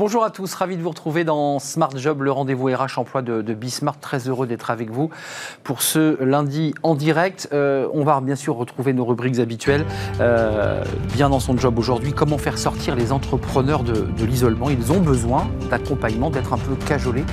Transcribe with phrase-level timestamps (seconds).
[0.00, 3.42] Bonjour à tous, ravi de vous retrouver dans Smart Job, le rendez-vous RH emploi de,
[3.42, 4.00] de Bismart.
[4.00, 5.10] Très heureux d'être avec vous
[5.62, 7.50] pour ce lundi en direct.
[7.52, 9.84] Euh, on va bien sûr retrouver nos rubriques habituelles.
[10.22, 14.70] Euh, bien dans son job aujourd'hui, comment faire sortir les entrepreneurs de, de l'isolement?
[14.70, 17.26] Ils ont besoin d'accompagnement, d'être un peu cajolés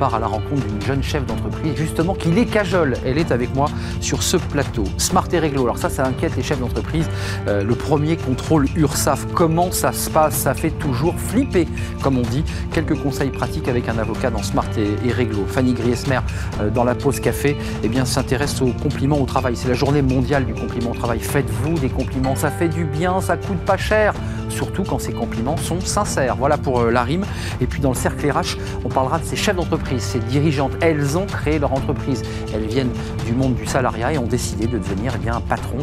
[0.00, 2.94] part à la rencontre d'une jeune chef d'entreprise, justement, qui les cajole.
[3.04, 3.66] Elle est avec moi
[4.00, 4.84] sur ce plateau.
[4.96, 5.64] Smart et réglo.
[5.64, 7.06] Alors ça, ça inquiète les chefs d'entreprise.
[7.48, 9.26] Euh, le premier contrôle URSAF.
[9.34, 10.36] Comment ça se passe?
[10.36, 11.68] Ça fait toujours flipper,
[12.02, 12.44] comme on dit.
[12.72, 15.44] Quelques conseils pratiques avec un avocat dans Smart et, réglo.
[15.46, 16.20] Fanny Griesmer,
[16.62, 19.54] euh, dans la pause café, eh bien, s'intéresse aux compliments au travail.
[19.54, 21.20] C'est la journée mondiale du compliment au travail.
[21.20, 22.36] Faites-vous des compliments.
[22.36, 24.14] Ça fait du bien, ça coûte pas cher
[24.50, 26.36] surtout quand ces compliments sont sincères.
[26.36, 27.24] Voilà pour euh, la rime.
[27.60, 30.72] Et puis dans le cercle RH, on parlera de ces chefs d'entreprise, ces dirigeantes.
[30.80, 32.22] Elles ont créé leur entreprise.
[32.54, 32.92] Elles viennent
[33.26, 35.78] du monde du salariat et ont décidé de devenir eh bien, un patron.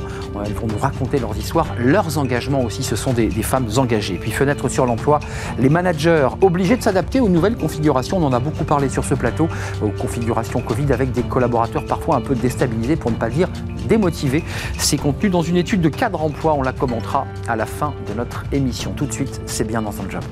[0.45, 2.83] Elles vont nous raconter leurs histoires, leurs engagements aussi.
[2.83, 4.15] Ce sont des, femmes engagées.
[4.15, 5.19] Puis fenêtre sur l'emploi,
[5.59, 8.17] les managers obligés de s'adapter aux nouvelles configurations.
[8.17, 9.47] On en a beaucoup parlé sur ce plateau,
[9.81, 13.49] aux configurations Covid avec des collaborateurs parfois un peu déstabilisés, pour ne pas dire
[13.87, 14.43] démotivés.
[14.77, 16.53] C'est contenu dans une étude de cadre emploi.
[16.53, 18.91] On la commentera à la fin de notre émission.
[18.91, 20.23] Tout de suite, c'est bien dans son job.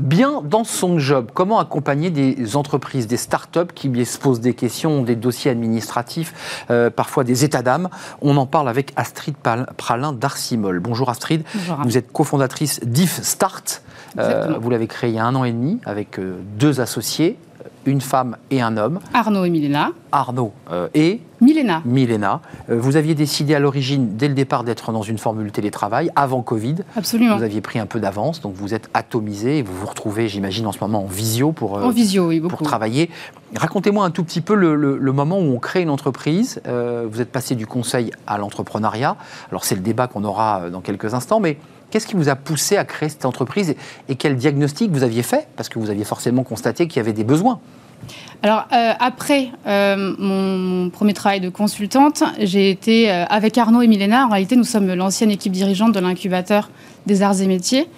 [0.00, 1.30] Bien dans son job.
[1.34, 6.90] Comment accompagner des entreprises, des start-up qui se posent des questions, des dossiers administratifs, euh,
[6.90, 7.88] parfois des états d'âme?
[8.20, 9.34] On en parle avec Astrid
[9.76, 10.80] Pralin d'Arcimol.
[10.80, 11.42] Bonjour Astrid.
[11.84, 13.82] Vous êtes cofondatrice d'IF Start.
[14.18, 17.36] Euh, vous l'avez créé il y a un an et demi avec euh, deux associés,
[17.88, 19.00] une femme et un homme.
[19.14, 19.90] Arnaud et Milena.
[20.12, 21.82] Arnaud euh, et Milena.
[21.84, 22.40] Milena.
[22.68, 26.76] vous aviez décidé à l'origine, dès le départ, d'être dans une formule télétravail avant Covid.
[26.96, 27.36] Absolument.
[27.36, 30.66] Vous aviez pris un peu d'avance, donc vous êtes atomisé et vous vous retrouvez, j'imagine,
[30.66, 33.10] en ce moment en visio pour, en visio, oui, pour travailler.
[33.54, 36.60] Racontez-moi un tout petit peu le, moment où on crée une entreprise.
[36.64, 39.16] vous êtes passé du conseil à l'entrepreneuriat.
[39.50, 41.58] Alors c'est le débat qu'on aura dans quelques instants, mais
[41.90, 43.74] Qu'est-ce qui vous a poussé à créer cette entreprise
[44.08, 45.48] et quel diagnostic vous aviez fait?
[45.56, 47.60] Parce que vous aviez forcément constaté qu'il y avait des besoins.
[48.42, 53.88] Alors, euh, après euh, mon, premier travail de consultante, j'ai été euh, avec Arnaud et
[53.88, 54.26] Milena.
[54.26, 56.70] En réalité, nous sommes l'ancienne équipe dirigeante de l'incubateur
[57.06, 57.88] des arts et métiers.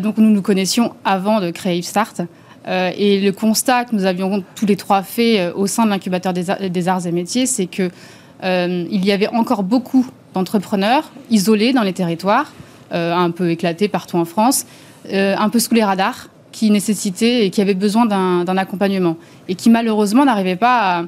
[0.00, 2.22] donc, nous nous connaissions avant de créer Start.
[2.66, 6.88] et le constat que nous avions tous les trois fait au sein de l'incubateur des,
[6.88, 7.90] arts et métiers, c'est qu'il
[8.42, 12.52] y avait encore beaucoup d'entrepreneurs isolés dans les territoires
[12.92, 14.64] un peu éclaté partout en France,
[15.12, 19.68] un peu sous les radars, qui nécessitaient et qui avaient besoin d'un accompagnement et qui
[19.68, 21.04] malheureusement n'arrivaient pas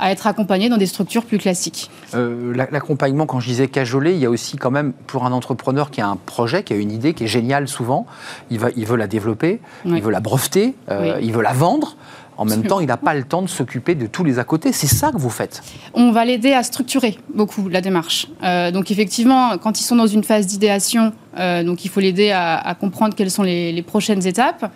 [0.00, 1.88] à, être accompagnés dans des structures plus classiques.
[2.14, 5.92] Euh, l'accompagnement, quand je disais cajolé, il y a aussi quand même pour un entrepreneur
[5.92, 8.06] qui a un projet, qui a une idée qui est géniale souvent,
[8.50, 11.96] il, va, il veut la développer, il veut la breveter, il veut la vendre.
[12.38, 14.72] En même temps, il n'a pas le temps de s'occuper de tous les à côté.
[14.72, 15.60] C'est ça que vous faites
[15.92, 18.28] On va l'aider à structurer beaucoup la démarche.
[18.44, 22.30] Euh, donc effectivement, quand ils sont dans une phase d'idéation, euh, donc il faut l'aider
[22.30, 24.70] à, comprendre quelles sont les, prochaines étapes.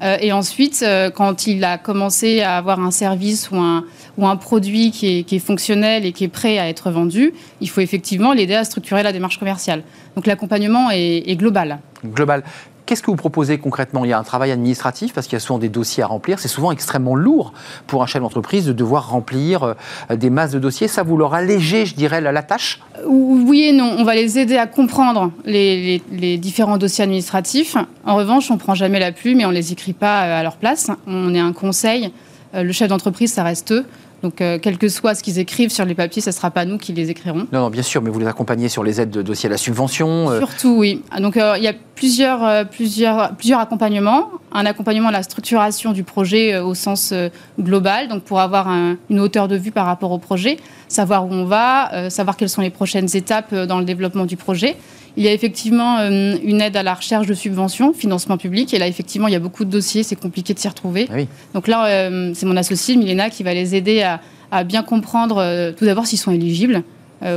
[0.00, 0.84] Euh, et ensuite,
[1.16, 3.84] quand il a commencé à avoir un service ou un,
[4.16, 7.80] ou un produit qui est, fonctionnel et qui est prêt à être vendu, il faut
[7.80, 9.82] effectivement l'aider à structurer la démarche commerciale.
[10.14, 11.80] Donc l'accompagnement est, est global.
[12.04, 12.44] Global.
[12.88, 14.06] Qu'est-ce que vous proposez concrètement?
[14.06, 16.38] Il y a un travail administratif parce qu'il y a souvent des dossiers à remplir.
[16.38, 17.52] C'est souvent extrêmement lourd
[17.86, 20.88] pour un chef d'entreprise de devoir remplir euh, des masses de dossiers.
[20.88, 22.80] Ça, vous leur allégez, je dirais, la, tâche?
[23.04, 23.96] Oui et non.
[23.98, 26.00] On va les aider à comprendre les,
[26.38, 27.76] différents dossiers administratifs.
[28.06, 30.42] En revanche, on prend jamais la plume et on ne les écrit pas euh, à
[30.42, 30.90] leur place.
[31.06, 32.10] On est un conseil.
[32.54, 33.84] Euh, le chef d'entreprise, ça reste eux.
[34.22, 36.64] Donc, euh, quel que soit ce qu'ils écrivent sur les papiers, ce ne sera pas
[36.64, 37.46] nous qui les écrirons.
[37.52, 39.56] Non, non, bien sûr, mais vous les accompagnez sur les aides de dossier à la
[39.56, 40.30] subvention.
[40.30, 40.38] Euh.
[40.38, 41.02] Surtout, oui.
[41.18, 44.30] Donc, euh, il y a plusieurs, plusieurs, plusieurs accompagnements.
[44.52, 47.12] Un accompagnement à la structuration du projet au sens
[47.60, 48.68] global, donc pour avoir
[49.10, 52.62] une hauteur de vue par rapport au projet, savoir où on va, savoir quelles sont
[52.62, 54.76] les prochaines étapes dans le développement du projet.
[55.16, 58.72] Il y a effectivement euh, une aide à la recherche de subventions, financement public.
[58.74, 61.08] Et là, effectivement, il y a beaucoup de dossiers, c'est compliqué de s'y retrouver.
[61.10, 61.16] Ah
[61.54, 64.02] Donc là, euh, c'est mon associé, Milena, qui va les aider
[64.50, 66.82] à, bien comprendre, euh, tout d'abord, s'ils sont éligibles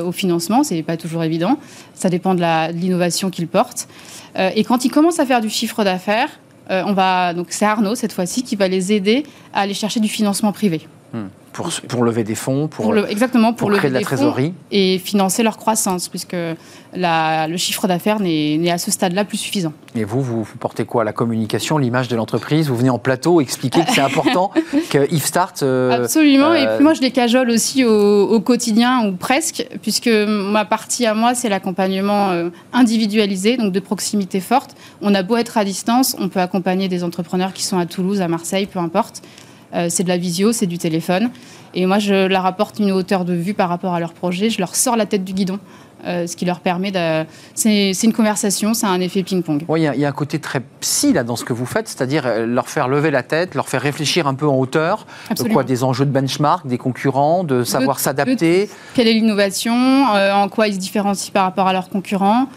[0.05, 0.63] au financement.
[0.63, 1.57] Ce n'est pas toujours évident.
[1.95, 3.87] Ça dépend de l'innovation qu'ils portent.
[4.37, 6.29] et quand ils commencent à faire du chiffre d'affaires,
[6.69, 9.23] on va donc c'est Arnaud cette fois-ci qui va les aider
[9.55, 10.81] à aller chercher du financement privé.
[11.13, 14.53] Hmm pour, pour, lever des fonds, pour, le, exactement, pour, créer de la trésorerie.
[14.71, 16.35] Et financer leur croissance, puisque
[16.93, 19.73] la, le chiffre d'affaires n'est à ce stade-là plus suffisant.
[19.95, 22.69] Et vous, vous, portez quoi La communication, l'image de l'entreprise?
[22.69, 24.51] Vous venez en plateau expliquer que c'est important
[24.89, 25.63] que Yves Start.
[25.63, 30.09] Euh, Absolument, et euh, puis moi je les cajole aussi au, quotidien, ou presque, puisque
[30.09, 34.75] ma partie à moi, c'est l'accompagnement euh, individualisé, donc de proximité forte.
[35.01, 38.21] On a beau être à distance, on peut accompagner des entrepreneurs qui sont à Toulouse,
[38.21, 39.21] à Marseille, peu importe.
[39.89, 41.29] C'est de la visio, c'est du téléphone.
[41.73, 44.49] Et moi, je leur apporte une hauteur de vue par rapport à leur projet.
[44.49, 45.59] Je leur sors la tête du guidon.
[46.05, 47.25] Euh, ce qui leur permet de.
[47.53, 49.65] C'est une conversation, c'est un effet ping-pong.
[49.67, 52.23] Oui, il y, a un côté très psy là dans ce que vous faites, c'est-à-dire
[52.25, 55.05] euh, leur faire lever la tête, leur faire réfléchir un peu en hauteur,
[55.51, 58.67] quoi des enjeux de benchmark, des concurrents, de savoir s'adapter.
[58.95, 59.75] Quelle est l'innovation,
[60.15, 62.47] euh, en quoi ils se différencient par rapport à leurs concurrents.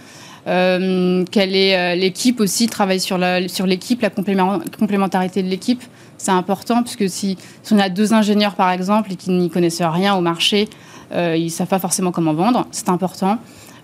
[0.46, 3.19] quelle est l'équipe aussi, travailler sur
[3.67, 5.82] l'équipe, la, complémentarité de l'équipe,
[6.25, 9.82] c'est important, puisque si, si, on a deux ingénieurs par exemple et qui n'y connaissent
[9.82, 10.71] rien au marché,
[11.12, 12.67] euh, ils ne savent pas forcément comment vendre.
[12.71, 13.38] C'est important.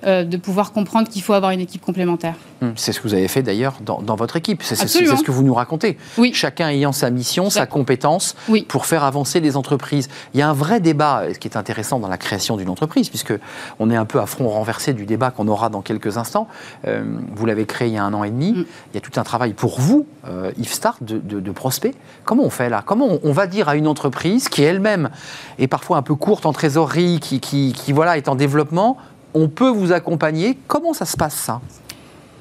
[0.06, 2.35] Euh, de pouvoir comprendre qu'il faut avoir une équipe complémentaire.
[2.62, 4.62] Hum, c'est ce que vous avez fait d'ailleurs dans, votre équipe.
[4.62, 5.99] C'est ce que vous nous racontez.
[6.17, 6.32] Oui.
[6.32, 8.35] Chacun ayant sa mission, sa compétence
[8.69, 10.08] pour faire avancer les entreprises.
[10.32, 13.11] Il y a un vrai débat, ce qui est intéressant dans la création d'une entreprise,
[13.11, 13.35] puisque
[13.79, 16.49] on est un peu à front renversé du débat qu'on aura dans quelques instants.
[16.87, 17.05] Euh,
[17.35, 18.52] vous l'avez créé il y a un an et demi.
[18.52, 18.64] Hum.
[18.93, 21.94] Il y a tout un travail pour vous, euh, Yves Start, de, de, prospect.
[22.25, 22.82] Comment on fait là?
[22.85, 25.11] Comment on, va dire à une entreprise qui elle-même
[25.58, 28.97] est parfois un peu courte en trésorerie, qui, qui, qui voilà, est en développement,
[29.35, 30.59] on peut vous accompagner.
[30.67, 31.61] Comment ça se passe ça?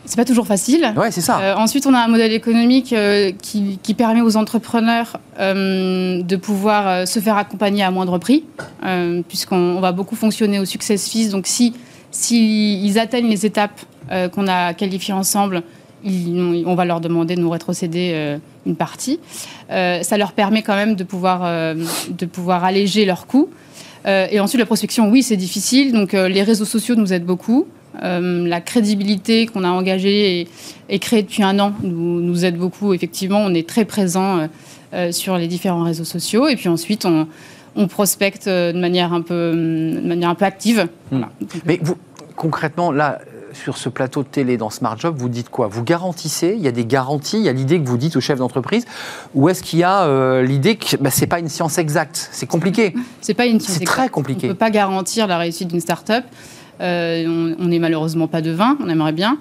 [0.10, 0.92] C'est pas toujours facile.
[0.98, 1.40] Ouais, c'est ça.
[1.40, 7.08] Euh, ensuite, on a un modèle économique euh, qui, permet aux entrepreneurs euh, de pouvoir
[7.08, 8.44] se faire accompagner à moindre prix,
[9.28, 11.30] puisqu'on va beaucoup fonctionner au success fees.
[11.30, 11.76] Donc, si,
[12.10, 13.80] si ils atteignent les étapes
[14.34, 15.62] qu'on a qualifiées ensemble,
[16.04, 19.20] on va leur demander de nous rétrocéder une partie.
[19.70, 23.50] ça leur permet quand même de pouvoir, de pouvoir alléger leurs coûts.
[24.06, 25.92] Euh, et ensuite, la prospection, oui, c'est difficile.
[25.92, 27.68] Donc, euh, les réseaux sociaux nous aident beaucoup.
[28.04, 30.48] Euh, la crédibilité qu'on a engagée
[30.90, 32.94] et, créée depuis un an nous, nous, aide beaucoup.
[32.94, 34.48] Effectivement, on est très présent
[35.12, 36.48] sur les différents réseaux sociaux.
[36.48, 37.28] Et puis ensuite, on,
[37.88, 40.88] prospecte de manière un peu, de manière un peu active.
[41.12, 41.24] Hmm.
[41.66, 41.96] Mais vous,
[42.36, 43.20] concrètement, là,
[43.60, 45.68] sur ce plateau de télé dans Smart Job, vous dites quoi?
[45.68, 46.56] Vous garantissez?
[46.58, 47.38] Il y a des garanties?
[47.38, 48.86] Il y a l'idée que vous dites au chef d'entreprise?
[49.36, 52.30] Ou est-ce qu'il y a euh, l'idée que bah, ce n'est pas une science exacte?
[52.32, 54.46] C'est compliqué C'est pas une science C'est très compliqué.
[54.46, 56.24] On ne peut pas garantir la réussite d'une start-up.
[56.82, 59.38] Euh, on n'est malheureusement pas de vin, on aimerait bien.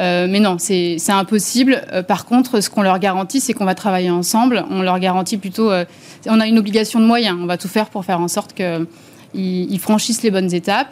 [0.00, 1.80] Euh, mais non, c'est impossible.
[2.08, 4.64] par contre, ce qu'on leur garantit, c'est qu'on va travailler ensemble.
[4.70, 5.70] On leur garantit plutôt.
[6.26, 7.38] on a une obligation de moyens.
[7.40, 10.88] On va tout faire pour faire en sorte qu'ils franchissent les bonnes étapes.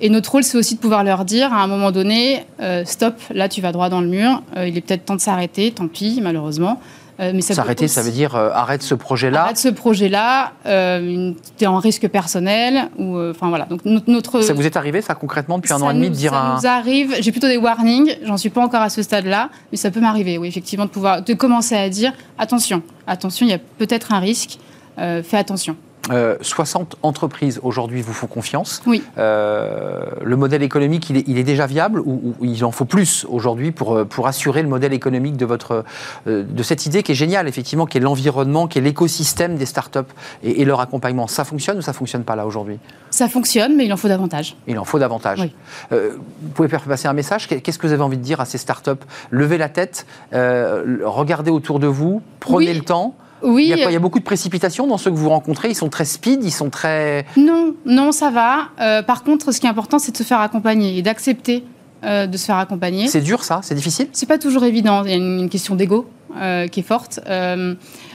[0.00, 3.14] Et notre rôle, c'est aussi de pouvoir leur dire à un moment donné, euh, stop,
[3.30, 5.88] là tu vas droit dans le mur, euh, il est peut-être temps de s'arrêter, tant
[5.88, 6.80] pis, malheureusement.
[7.20, 11.78] Euh, mais S'arrêter, ça veut dire arrête ce projet-là Arrête ce projet-là, tu es en
[11.78, 13.66] risque personnel, ou enfin voilà.
[13.66, 16.32] Donc notre, Ça vous est arrivé ça concrètement depuis un an et demi de dire
[16.32, 19.76] Ça nous arrive, j'ai plutôt des warnings, j'en suis pas encore à ce stade-là, mais
[19.76, 23.54] ça peut m'arriver, oui, effectivement, de pouvoir de commencer à dire attention, attention, il y
[23.54, 24.58] a peut-être un risque,
[24.96, 25.76] fais attention.
[26.08, 28.82] 60 euh, entreprises aujourd'hui vous font confiance.
[28.86, 29.02] Oui.
[29.18, 33.96] Euh, le modèle économique, il est, déjà viable ou, il en faut plus aujourd'hui pour,
[33.96, 35.84] euh, pour assurer le modèle économique de, votre,
[36.26, 39.98] de cette idée qui est géniale, effectivement, qui est l'environnement, qui est l'écosystème des startups
[40.42, 42.78] et, et leur accompagnement Ça fonctionne ou ça ne fonctionne pas là aujourd'hui?
[43.10, 44.56] Ça fonctionne, mais il en faut davantage.
[44.66, 45.50] Il en faut davantage.
[45.90, 47.46] vous pouvez faire passer un message?
[47.46, 48.90] Qu'est-ce que vous avez envie de dire à ces startups?
[49.30, 53.14] Levez la tête, regardez autour de vous, prenez le temps.
[53.42, 53.72] Oui.
[53.74, 55.68] Il y, a beaucoup de précipitations dans ceux que vous rencontrez?
[55.70, 57.24] Ils sont très speed, ils sont très...
[57.36, 58.68] Non, non, ça va.
[58.80, 61.64] Euh, par contre, ce qui est important, c'est de se faire accompagner et d'accepter
[62.04, 63.08] euh, de se faire accompagner.
[63.08, 63.60] C'est dur, ça?
[63.62, 64.08] C'est difficile?
[64.12, 65.04] C'est pas toujours évident.
[65.04, 67.20] Il y a une, question d'ego euh, qui est forte.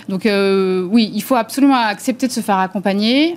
[0.09, 3.35] Donc oui, il faut absolument accepter de se faire accompagner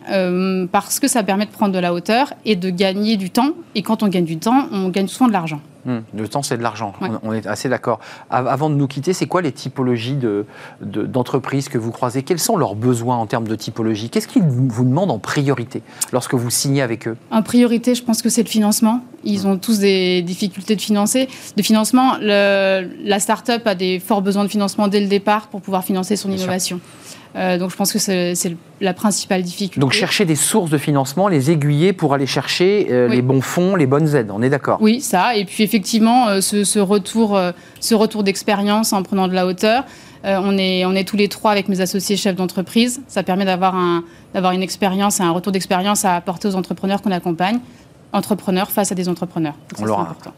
[0.73, 3.53] parce que ça permet de prendre de la hauteur et de gagner du temps.
[3.75, 5.61] Et quand on gagne du temps, on gagne souvent de l'argent.
[5.89, 6.01] Hmm.
[6.15, 6.93] le temps, c'est de l'argent.
[7.23, 8.01] On, est assez d'accord.
[8.29, 10.19] Avant de nous quitter, c'est quoi les typologies
[10.83, 12.23] d'entreprises de, que vous croisez?
[12.23, 14.11] Quels sont leurs besoins en termes de typologie?
[14.11, 15.83] Qu'est-ce qu'ils vous demandent en priorité
[16.13, 17.17] lorsque vous signez avec eux?
[17.31, 19.03] En priorité, je pense que c'est le financement.
[19.25, 22.17] Ils ont tous des difficultés de, financer, de financement.
[22.21, 26.31] la start-up a des forts besoins de financement dès le départ pour pouvoir financer son
[26.31, 26.58] innovation.
[27.37, 29.81] Euh, donc je pense que c'est la principale difficulté.
[29.81, 33.77] Donc chercher des sources de financement, les aiguiller pour aller chercher euh, les bons fonds,
[33.77, 35.37] les bonnes aides, on est d'accord Oui, ça.
[35.37, 37.39] Et puis effectivement, euh, ce, retour,
[37.81, 39.85] ce retour d'expérience en prenant de la hauteur.
[40.25, 43.03] on, est, on est tous les trois avec mes associés chefs d'entreprise.
[43.09, 47.13] Ça permet d'avoir un, une expérience et un retour d'expérience à apporter aux entrepreneurs qu'on
[47.13, 47.59] accompagne
[48.13, 49.55] entrepreneurs face à des entrepreneurs.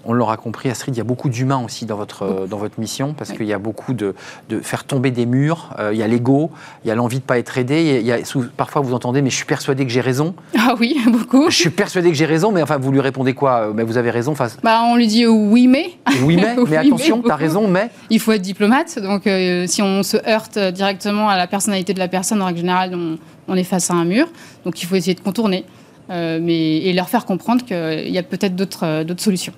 [0.04, 3.14] on l'aura compris, Astrid, il y a beaucoup d'humains aussi dans votre, dans votre mission,
[3.14, 4.14] parce qu'il y a beaucoup de,
[4.48, 6.50] de, faire tomber des murs, euh, il y a l'ego,
[6.84, 8.18] il y a l'envie de ne pas être aidé, il y a,
[8.56, 10.34] parfois vous entendez, mais je suis persuadé que j'ai raison.
[10.58, 11.50] Ah oui, beaucoup.
[11.50, 13.96] Je suis persuadé que j'ai raison, mais enfin, vous lui répondez quoi euh, Mais vous
[13.96, 14.56] avez raison face...
[14.62, 15.90] bah, On lui dit oui, mais.
[16.22, 17.90] Oui, mais, mais attention, tu as raison, mais.
[18.10, 21.98] Il faut être diplomate, donc euh, si on se heurte directement à la personnalité de
[21.98, 24.28] la personne, en règle générale, on, on est face à un mur,
[24.64, 25.64] donc il faut essayer de contourner.
[26.10, 29.52] Euh, mais, et leur faire comprendre qu'il y a peut-être d'autres euh, solutions.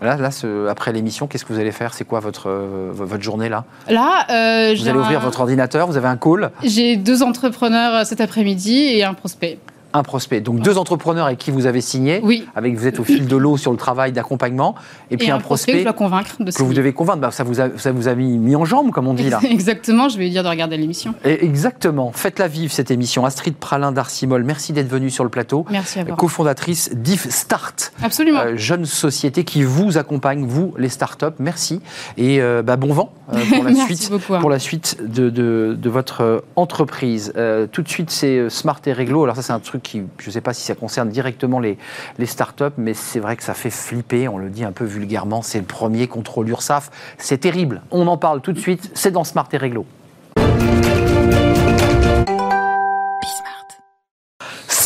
[0.00, 0.30] Là, là
[0.68, 1.94] après l'émission, qu'est-ce que vous allez faire?
[1.94, 3.64] C'est quoi votre, votre journée là?
[3.88, 4.26] Là,
[4.74, 6.50] vous allez ouvrir votre ordinateur, vous avez un call?
[6.62, 9.58] J'ai deux entrepreneurs cet après-midi et un prospect
[9.96, 10.40] un prospect.
[10.40, 12.46] Donc deux entrepreneurs avec qui vous avez signé, oui.
[12.54, 14.74] avec vous êtes au fil de l'eau sur le travail d'accompagnement,
[15.10, 17.20] et puis un, prospect, que, convaincre de que vous devez convaincre.
[17.20, 19.40] Bah, ça, vous a, ça vous a mis, mis, en jambe, comme on dit là.
[19.50, 21.14] Exactement, je vais lui dire de regarder l'émission.
[21.24, 22.12] Exactement.
[22.12, 23.24] Faites-la vivre cette émission.
[23.24, 25.64] Astrid Pralin d'Arcimol, merci d'être venue sur le plateau.
[25.70, 26.16] Merci à vous.
[26.16, 27.92] Cofondatrice d'IF Start.
[28.02, 28.40] Absolument.
[28.40, 31.26] Euh, jeune société qui vous accompagne, vous les startups.
[31.38, 31.80] Merci
[32.16, 34.38] et euh, bah, bon vent euh, pour la suite, hein.
[34.40, 37.32] pour la suite de, de, de votre entreprise.
[37.72, 39.24] tout de suite, c'est Smart et Réglo.
[39.24, 41.78] Alors ça, c'est un truc qui, je ne sais pas si ça concerne directement les,
[42.24, 45.58] startups, mais c'est vrai que ça fait flipper, on le dit un peu vulgairement, c'est
[45.58, 46.90] le premier contrôle URSAF.
[47.18, 47.82] C'est terrible.
[47.90, 49.86] On en parle tout de suite, c'est dans Smart et Réglo.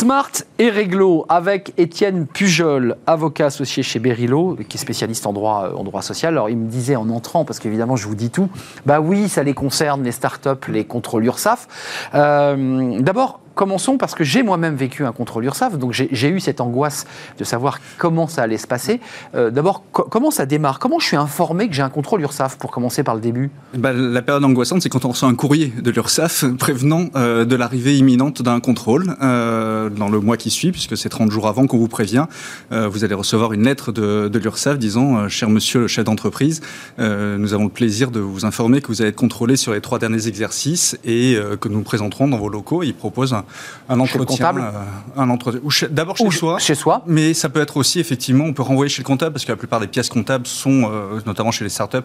[0.01, 5.73] Smart et Réglo avec Étienne Pujol, avocat associé chez Berilo, qui est spécialiste en droit,
[5.75, 6.33] en droit social.
[6.33, 8.49] Alors il me disait en entrant, parce qu'évidemment je vous dis tout,
[8.87, 11.67] bah oui, ça les concerne, les startups, les contrôles URSAF.
[12.15, 16.61] Euh, d'abord, commençons parce que j'ai moi-même vécu un contrôle URSAF, donc j'ai eu cette
[16.61, 17.05] angoisse
[17.37, 18.99] de savoir comment ça allait se passer.
[19.35, 20.79] Euh, d'abord, comment ça démarre?
[20.79, 23.51] Comment je suis informé que j'ai un contrôle URSAF pour commencer par le début?
[23.77, 27.55] Bah, La période angoissante, c'est quand on reçoit un courrier de l'URSAF prévenant euh, de
[27.55, 31.67] l'arrivée imminente d'un contrôle euh, dans le mois qui suit, puisque c'est 30 jours avant
[31.67, 32.25] qu'on vous prévient.
[32.71, 36.61] vous allez recevoir une lettre de, l'URSAF disant Cher monsieur le chef d'entreprise,
[36.97, 39.99] nous avons le plaisir de vous informer que vous allez être contrôlé sur les trois
[39.99, 42.81] derniers exercices et que nous présenterons dans vos locaux.
[42.81, 43.45] Il propose un,
[43.89, 44.71] un, entretien, euh,
[45.17, 48.61] un entretien, d'abord chez soi, chez soi, mais ça peut être aussi effectivement, on peut
[48.61, 51.63] renvoyer chez le comptable parce que la plupart des pièces comptables sont, euh, notamment chez
[51.63, 51.97] les startups,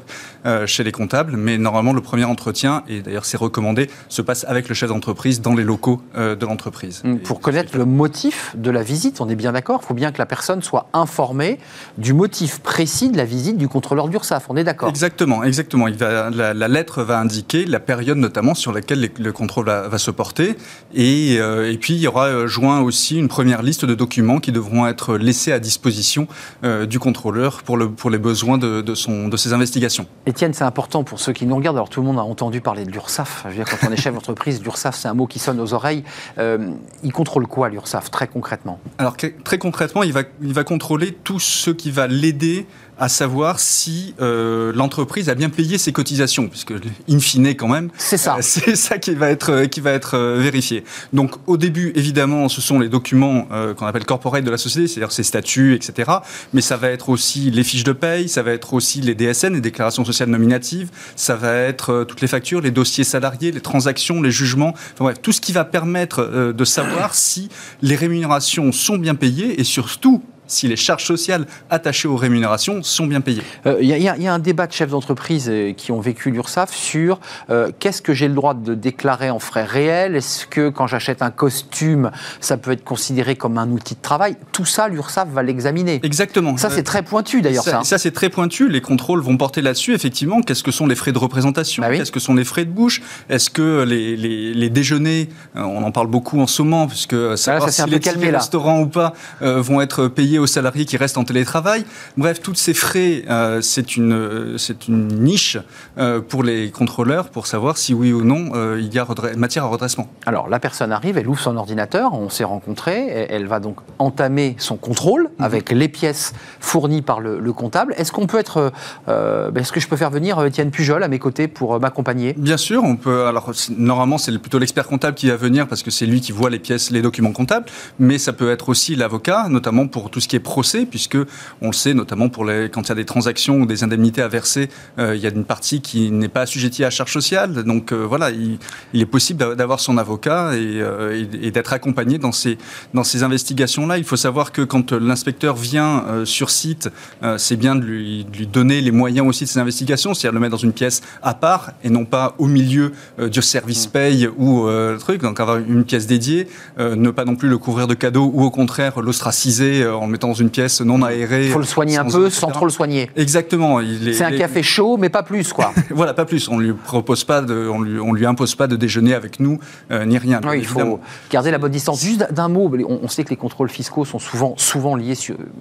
[0.44, 4.44] euh, chez les comptables, mais normalement le premier entretien et d'ailleurs c'est recommandé se passe
[4.48, 7.02] avec le chef d'entreprise dans les locaux de l'entreprise.
[7.24, 10.18] Pour connaître le motif de la visite, on est bien d'accord, il faut bien que
[10.18, 11.58] la personne soit informée
[11.98, 14.88] du motif précis de la visite du contrôleur d'URSSAF, on est d'accord.
[14.88, 15.88] Exactement, exactement.
[15.88, 19.98] Il va, la, lettre va indiquer la période notamment sur laquelle le contrôle va, va
[19.98, 20.56] se porter.
[20.94, 24.38] Et euh, et, puis, il y aura euh, joint aussi une première liste de documents
[24.38, 26.26] qui devront être laissés à disposition
[26.64, 30.06] euh, du contrôleur pour, le, pour les besoins de, de, son, de ses investigations.
[30.26, 31.76] Étienne, c'est important pour ceux qui nous regardent.
[31.76, 33.42] Alors, tout le monde a entendu parler de l'URSSAF.
[33.44, 35.74] Je veux dire, quand on est chef d'entreprise, l'URSSAF, c'est un mot qui sonne aux
[35.74, 36.04] oreilles.
[36.38, 38.80] il contrôle quoi, l'URSSAF, très concrètement?
[38.98, 42.66] Alors, très concrètement, il va, il va contrôler tout ce qui va l'aider
[42.98, 46.72] à savoir si euh, l'entreprise a bien payé ses cotisations, puisque
[47.08, 50.14] in fine quand même, c'est ça, euh, c'est ça qui va être qui va être
[50.14, 50.84] euh, vérifié.
[51.12, 55.12] Donc au début, évidemment, ce sont les documents qu'on appelle corporate de la société, c'est-à-dire
[55.12, 56.10] ses statuts, etc.
[56.52, 59.54] Mais ça va être aussi les fiches de paye, ça va être aussi les DSN,
[59.54, 64.22] les déclarations sociales nominatives, ça va être toutes les factures, les dossiers salariés, les transactions,
[64.22, 67.48] les jugements, enfin bref, tout ce qui va permettre de savoir si
[67.82, 73.06] les rémunérations sont bien payées et surtout si les charges sociales attachées aux rémunérations sont
[73.06, 73.42] bien payées.
[73.64, 77.20] Il euh, y, a un débat de chefs d'entreprise euh, qui ont vécu l'URSSAF sur
[77.50, 80.16] euh, qu'est-ce que j'ai le droit de déclarer en frais réels?
[80.16, 82.10] Est-ce que quand j'achète un costume,
[82.40, 84.36] ça peut être considéré comme un outil de travail?
[84.52, 86.00] Tout ça, l'URSSAF va l'examiner.
[86.02, 86.56] Exactement.
[86.56, 87.64] Ça, c'est très pointu d'ailleurs.
[87.64, 88.68] Ça, ça, c'est très pointu.
[88.68, 90.40] Les contrôles vont porter là-dessus, effectivement.
[90.40, 91.82] Qu'est-ce que sont les frais de représentation?
[91.82, 93.02] Bah Qu'est-ce que sont les frais de bouche?
[93.28, 97.82] Est-ce que les, les, déjeuners, on en parle beaucoup en ce moment, puisque ça si
[97.86, 101.84] les restaurants ou pas vont être payés aux salariés qui restent en télétravail.
[102.16, 105.58] Bref, tous ces frais, euh, c'est une, c'est une niche
[105.98, 109.64] euh, pour les contrôleurs pour savoir si oui ou non euh, il y a matière
[109.64, 110.08] à redressement.
[110.26, 114.56] Alors, la personne arrive, elle ouvre son ordinateur, on s'est rencontrés, elle va donc entamer
[114.58, 115.44] son contrôle mhm.
[115.44, 117.94] avec les pièces fournies par le, comptable.
[117.96, 118.72] Est-ce qu'on peut être,
[119.06, 122.34] ben, est-ce que je peux faire venir Étienne Pujol à mes côtés pour m'accompagner?
[122.36, 123.26] Bien sûr, on peut.
[123.26, 126.50] Alors, normalement, c'est plutôt l'expert comptable qui va venir parce que c'est lui qui voit
[126.50, 127.66] les pièces, les documents comptables,
[127.98, 131.18] mais ça peut être aussi l'avocat, notamment pour tout ce qui est procès, puisque
[131.62, 134.22] on le sait, notamment pour les, quand il y a des transactions ou des indemnités
[134.22, 134.68] à verser,
[134.98, 137.62] euh, il y a une partie qui n'est pas assujettie à charge sociale.
[137.62, 138.58] Donc euh, voilà, il,
[139.00, 142.58] est possible d'avoir son avocat euh, et, d'être accompagné dans ces,
[142.92, 143.98] dans ces investigations-là.
[143.98, 146.90] Il faut savoir que quand l'inspecteur vient sur site,
[147.36, 150.56] c'est bien de lui, donner les moyens aussi de ces investigations, c'est-à-dire le mettre dans
[150.56, 153.90] une pièce à part et non pas au milieu du service mmh.
[153.90, 154.68] paye ou
[154.98, 155.22] truc.
[155.22, 158.50] Donc avoir une pièce dédiée, ne pas non plus le couvrir de cadeaux ou au
[158.50, 161.46] contraire l'ostraciser en dans une pièce non aérée.
[161.46, 163.10] Il faut le soigner un peu sans trop le soigner.
[163.16, 163.80] Exactement.
[164.12, 165.72] C'est un café chaud, mais pas plus, quoi.
[165.90, 166.48] voilà, pas plus.
[166.48, 169.58] On lui propose pas de, on lui, on lui impose pas de déjeuner avec nous,
[169.90, 170.40] euh, ni rien.
[170.54, 172.02] il faut garder la bonne distance.
[172.02, 175.14] Juste d'un mot, on, sait que les contrôles fiscaux sont souvent, souvent liés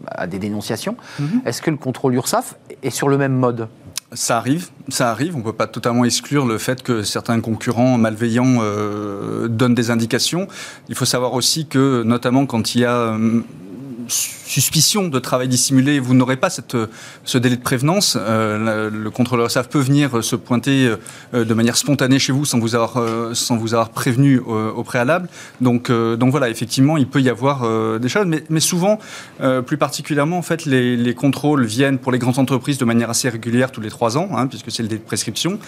[0.07, 0.95] à des dénonciations.
[1.19, 1.41] Mhm.
[1.45, 3.67] Est-ce que le contrôle URSAF est sur le même mode?
[4.13, 5.35] Ça arrive, ça arrive.
[5.35, 9.91] On ne peut pas totalement exclure le fait que certains concurrents malveillants euh, donnent des
[9.91, 10.47] indications.
[10.89, 13.17] Il faut savoir aussi que, notamment quand il y a
[14.45, 16.77] suspicion de travail dissimulé, vous n'aurez pas cette,
[17.23, 18.17] ce délai de prévenance.
[18.19, 20.93] Euh, le, contrôleur SAF peut venir se pointer
[21.33, 23.01] de manière spontanée chez vous sans vous avoir,
[23.33, 25.29] sans vous avoir prévenu au, préalable.
[25.61, 28.99] Donc, donc voilà, effectivement, il peut y avoir des choses, mais, mais souvent,
[29.65, 33.29] plus particulièrement, en fait, les, les, contrôles viennent pour les grandes entreprises de manière assez
[33.29, 35.59] régulière tous les trois ans, hein, puisque c'est le délai de prescription.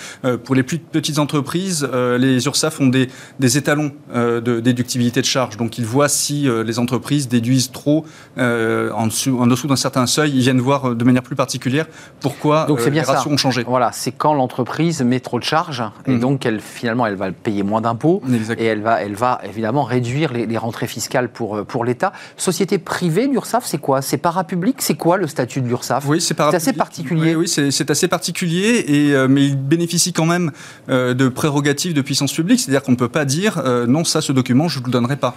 [0.43, 1.87] pour les plus petites entreprises,
[2.19, 3.07] les URSAF ont des,
[3.39, 5.55] des étalons de déductibilité de charges.
[5.55, 8.05] Donc ils voient si les entreprises déduisent trop
[8.37, 11.35] euh, en dessous, en dessous d'un certain seuil, ils viennent voir euh, de manière plus
[11.35, 11.85] particulière
[12.19, 13.63] pourquoi donc, euh, les ratios ont changé.
[13.67, 16.19] Voilà, c'est quand l'entreprise met trop de charges et mhm.
[16.19, 18.21] donc elle, finalement elle va payer moins d'impôts
[18.57, 22.13] et elle va, elle va évidemment réduire les, rentrées fiscales pour, pour l'État.
[22.35, 24.01] Société privée, l'URSSAF, c'est quoi?
[24.01, 24.81] C'est parapublic?
[24.81, 26.05] C'est quoi le statut de l'URSSAF?
[26.07, 27.35] Oui, c'est assez particulier.
[27.35, 30.51] Oui, c'est assez particulier, et, mais il bénéficie quand même
[30.87, 34.67] de prérogatives de puissance publique, c'est-à-dire qu'on ne peut pas dire non, ça, ce document,
[34.67, 35.35] je ne vous le donnerai pas.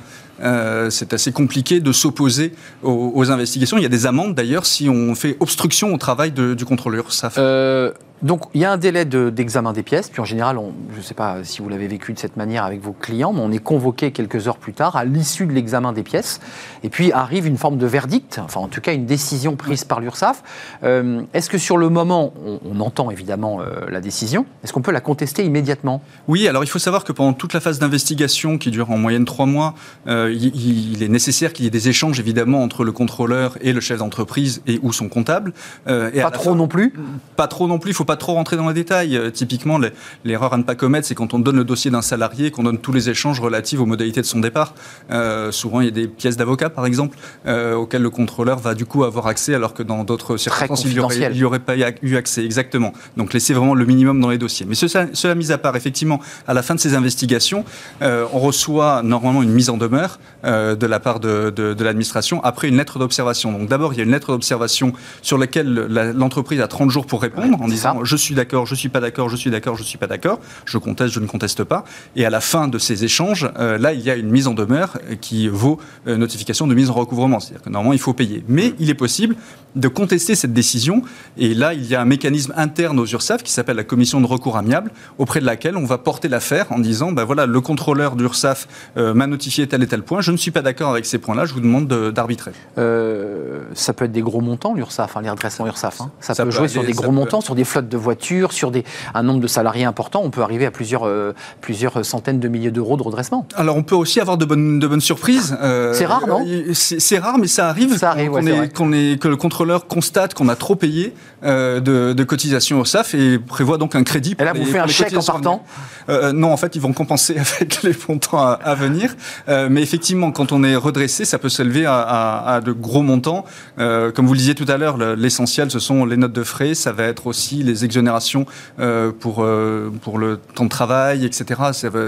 [0.90, 3.76] C'est assez compliqué de s'opposer aux, investigations.
[3.76, 7.12] Il y a des amendes d'ailleurs si on fait obstruction au travail du contrôleur.
[7.12, 10.58] Ça euh, donc il y a un délai d'examen des pièces, puis en général,
[10.92, 13.40] je ne sais pas si vous l'avez vécu de cette manière avec vos clients, mais
[13.40, 16.40] on est convoqué quelques heures plus tard à l'issue de l'examen des pièces,
[16.82, 20.00] et puis arrive une forme de verdict, enfin en tout cas une décision prise par
[20.00, 20.42] l'URSSAF.
[20.82, 22.32] Euh, est-ce que sur le moment,
[22.64, 26.02] on, entend évidemment euh, la décision, est-ce qu'on peut la contester immédiatement?
[26.28, 29.24] Oui, alors il faut savoir que pendant toute la phase d'investigation, qui dure en moyenne
[29.24, 29.74] trois mois,
[30.06, 33.80] euh, il, est nécessaire qu'il y ait des échanges évidemment entre le contrôleur et le
[33.80, 35.52] chef d'entreprise et ou son comptable.
[35.86, 36.94] et pas trop non plus?
[37.36, 39.16] Pas trop non plus, il faut pas trop rentrer dans les détails.
[39.16, 39.78] Euh, typiquement,
[40.24, 42.78] l'erreur à ne pas commettre, c'est quand on donne le dossier d'un salarié, qu'on donne
[42.78, 44.74] tous les échanges relatifs aux modalités de son départ.
[45.12, 48.74] Euh, souvent, il y a des pièces d'avocat, par exemple, euh, auxquelles le contrôleur va
[48.74, 52.44] du coup avoir accès, alors que dans d'autres circonstances, il n'y aurait, pas eu accès.
[52.44, 52.92] Exactement.
[53.16, 54.66] Donc, laisser vraiment le minimum dans les dossiers.
[54.68, 57.64] Mais cela, cela mis à part, effectivement, à la fin de ces investigations,
[58.00, 62.76] on reçoit normalement une mise en demeure de la part de, de l'administration après une
[62.76, 63.52] lettre d'observation.
[63.52, 65.72] Donc, d'abord, il y a une lettre d'observation sur laquelle
[66.16, 69.28] l'entreprise a 30 jours pour répondre en disant je suis d'accord, je suis pas d'accord,
[69.28, 71.84] je suis d'accord, je suis pas d'accord, je conteste, je ne conteste pas.
[72.16, 74.54] Et à la fin de ces échanges, euh, là, il y a une mise en
[74.54, 77.40] demeure qui vaut euh, notification de mise en recouvrement.
[77.40, 78.44] C'est-à-dire que normalement, il faut payer.
[78.48, 79.36] Mais il est possible
[79.76, 81.02] de contester cette décision.
[81.36, 84.26] Et là, il y a un mécanisme interne aux URSAF qui s'appelle la commission de
[84.26, 88.16] recours amiable, auprès de laquelle on va porter l'affaire en disant, ben voilà, le contrôleur
[88.16, 91.18] d'URSAF euh, m'a notifié tel et tel point, je ne suis pas d'accord avec ces
[91.18, 92.52] points-là, je vous demande d'arbitrer.
[92.76, 96.00] ça peut être des gros montants, l'URSAF, hein, les redressements URSAF.
[96.00, 96.10] Hein.
[96.20, 99.22] Ça, peut, jouer sur des gros montants, sur des flottes de voitures, sur des, un
[99.22, 102.96] nombre de salariés important, on peut arriver à plusieurs, euh, plusieurs centaines de milliers d'euros
[102.96, 103.46] de redressement.
[103.56, 105.56] Alors on peut aussi avoir de bonnes, de bonnes surprises.
[105.60, 106.46] Euh, c'est rare, non?
[106.72, 107.96] C'est rare, mais ça arrive.
[107.98, 108.30] Ça arrive,
[108.74, 112.84] qu'on est, que le contrôleur constate qu'on a trop payé euh, de, de, cotisations au
[112.84, 114.34] SAF et prévoit donc un crédit.
[114.34, 115.64] Pour et là, vous faites un chèque en partant
[116.08, 119.14] Non, en fait, ils vont compenser avec les montants à, venir.
[119.48, 123.44] mais effectivement, quand on est redressé, ça peut s'élever à, à, de gros montants.
[123.76, 126.92] comme vous le disiez tout à l'heure, l'essentiel, ce sont les notes de frais, ça
[126.92, 128.46] va être aussi les exonérations
[128.78, 131.60] euh, pour, euh, pour le temps de travail, etc.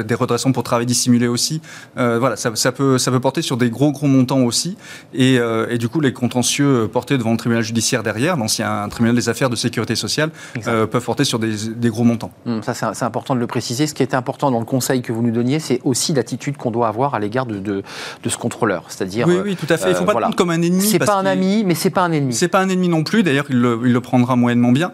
[0.07, 1.61] Des redressements pour travail dissimulé aussi.
[1.99, 4.77] Euh, voilà, ça, ça, peut, ça peut porter sur des gros, gros montants aussi.
[5.15, 9.29] Et, et, du coup, les contentieux portés devant le tribunal judiciaire derrière, l'ancien tribunal des
[9.29, 10.31] affaires de sécurité sociale,
[10.65, 12.33] peuvent porter sur des, des gros montants.
[12.47, 13.87] Hum, ça, c'est important de le préciser.
[13.87, 16.71] Ce qui était important dans le conseil que vous nous donniez, c'est aussi l'attitude qu'on
[16.71, 17.83] doit avoir à l'égard de, de,
[18.23, 18.85] de, ce contrôleur.
[18.89, 19.27] C'est-à-dire.
[19.27, 19.91] Oui, oui, tout à fait.
[19.91, 20.83] Il ne faut pas le prendre comme un ennemi.
[20.87, 22.35] C'est pas un ami, mais c'est pas un ennemi.
[22.35, 23.23] C'est pas un ennemi non plus.
[23.23, 24.93] D'ailleurs, il, il le, prendra moyennement bien.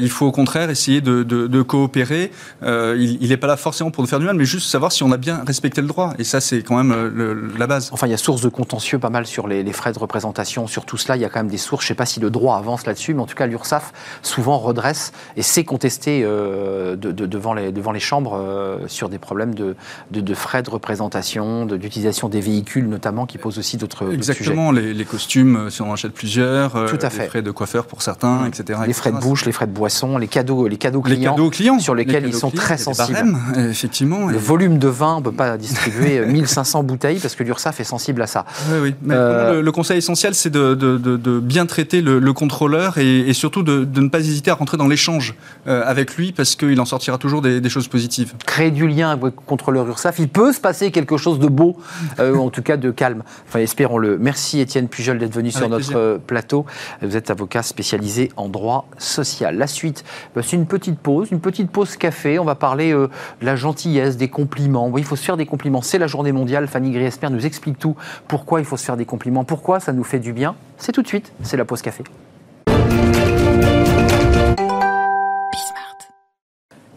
[0.00, 2.30] Il faut au contraire essayer de, coopérer.
[2.62, 5.02] Euh, il n'est pas là forcément pour nous faire du mal, mais juste savoir si
[5.02, 6.14] on a bien respecté le droit.
[6.18, 7.90] Et ça, c'est quand même euh, la base.
[7.92, 10.84] Enfin, il y a source de contentieux pas mal sur les, frais de représentation, sur
[10.84, 11.16] tout cela.
[11.16, 11.84] Il y a quand même des sources.
[11.84, 14.58] Je ne sais pas si le droit avance là-dessus, mais en tout cas, l'URSSAF souvent
[14.58, 20.62] redresse et sait contester euh, devant, les, devant les chambres sur des problèmes de, frais
[20.62, 25.82] de représentation, d'utilisation des véhicules notamment, qui posent aussi d'autres Exactement, les, les, costumes, si
[25.82, 28.80] on en achète plusieurs, tout à les frais de coiffeur pour certains, etc.
[28.86, 29.72] Les frais de bouche, les frais de
[30.18, 33.36] les cadeaux, les cadeaux clients, cadeaux clients sur lesquels ils sont très sensibles.
[33.56, 34.26] effectivement.
[34.26, 37.84] Le volume de vin, on ne peut pas distribuer 1500 bouteilles parce que l'URSSAF est
[37.84, 38.44] sensible à ça.
[38.70, 38.94] Oui, oui.
[39.02, 44.08] Mais euh, le, conseil essentiel, c'est de, bien traiter le, contrôleur et, surtout de, ne
[44.08, 45.34] pas hésiter à rentrer dans l'échange
[45.66, 48.34] euh, avec lui parce qu'il en sortira toujours des, choses positives.
[48.46, 51.76] Créer du lien avec le contrôleur URSSAF, il peut se passer quelque chose de beau,
[52.18, 53.22] euh, en tout cas de calme.
[53.48, 54.18] Enfin, espérons-le.
[54.18, 56.66] Merci Étienne Pujol d'être venu sur notre plateau.
[57.02, 59.56] Vous êtes avocat spécialisé en droit social.
[59.56, 62.38] La suite, bah, c'est une petite pause, une petite pause café.
[62.38, 63.08] On va parler euh,
[63.40, 64.92] de la gentillesse, des compliments.
[64.96, 65.82] Il faut se faire des compliments.
[65.82, 66.66] C'est la journée mondiale.
[66.68, 67.96] Fanny Griesmer nous explique tout.
[68.28, 69.44] Pourquoi il faut se faire des compliments?
[69.44, 70.54] Pourquoi ça nous fait du bien?
[70.78, 71.32] C'est tout de suite.
[71.42, 72.04] C'est la pause café.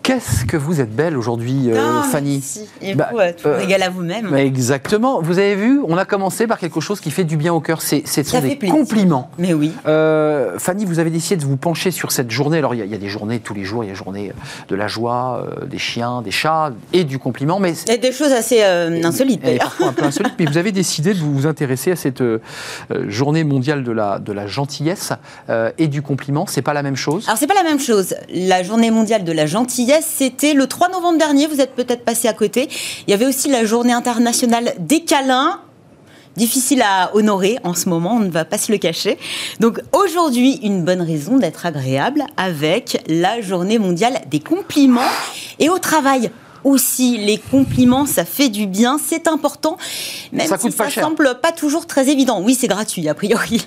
[0.07, 2.61] Qu'est-ce que vous êtes belle aujourd'hui, euh, Fanny merci.
[2.81, 4.33] Et Bah, vous, tout euh, à vous-même.
[4.37, 5.21] Exactement.
[5.21, 7.81] Vous avez vu, on a commencé par quelque chose qui fait du bien au cœur.
[7.81, 8.73] C'est ce sont des plaisir.
[8.73, 9.29] compliments.
[9.37, 9.73] Mais oui.
[9.85, 12.57] Euh, Fanny, vous avez décidé de vous pencher sur cette journée.
[12.59, 13.83] Alors, il y, a- il y a des journées tous les jours.
[13.83, 14.31] Il y a journée
[14.69, 17.59] de la joie, euh, des chiens, des chats et du compliment.
[17.59, 19.63] Mais a des choses assez euh, insolites et d'ailleurs.
[19.63, 22.23] parfois un peu insolite, mais vous avez décidé de vous intéresser à cette
[23.09, 25.11] journée mondiale de la, de la gentillesse
[25.77, 26.45] et du compliment.
[26.47, 27.25] C'est pas la même chose?
[27.27, 28.15] Alors c'est pas la même chose.
[28.33, 32.27] La journée mondiale de la gentillesse, c'était le 3 novembre dernier, vous êtes peut-être passé
[32.27, 32.69] à côté.
[33.07, 35.59] Il y avait aussi la journée internationale des câlins.
[36.35, 39.17] Difficile à honorer en ce moment, on ne va pas se le cacher.
[39.59, 45.01] Donc aujourd'hui, une bonne raison d'être agréable avec la journée mondiale des compliments.
[45.57, 46.29] Et au travail
[46.63, 49.77] aussi, les compliments, ça fait du bien, c'est important,
[50.31, 51.03] même Ça si coûte pas ça cher.
[51.05, 52.39] semble pas toujours très évident.
[52.43, 53.65] Oui, c'est gratuit a priori.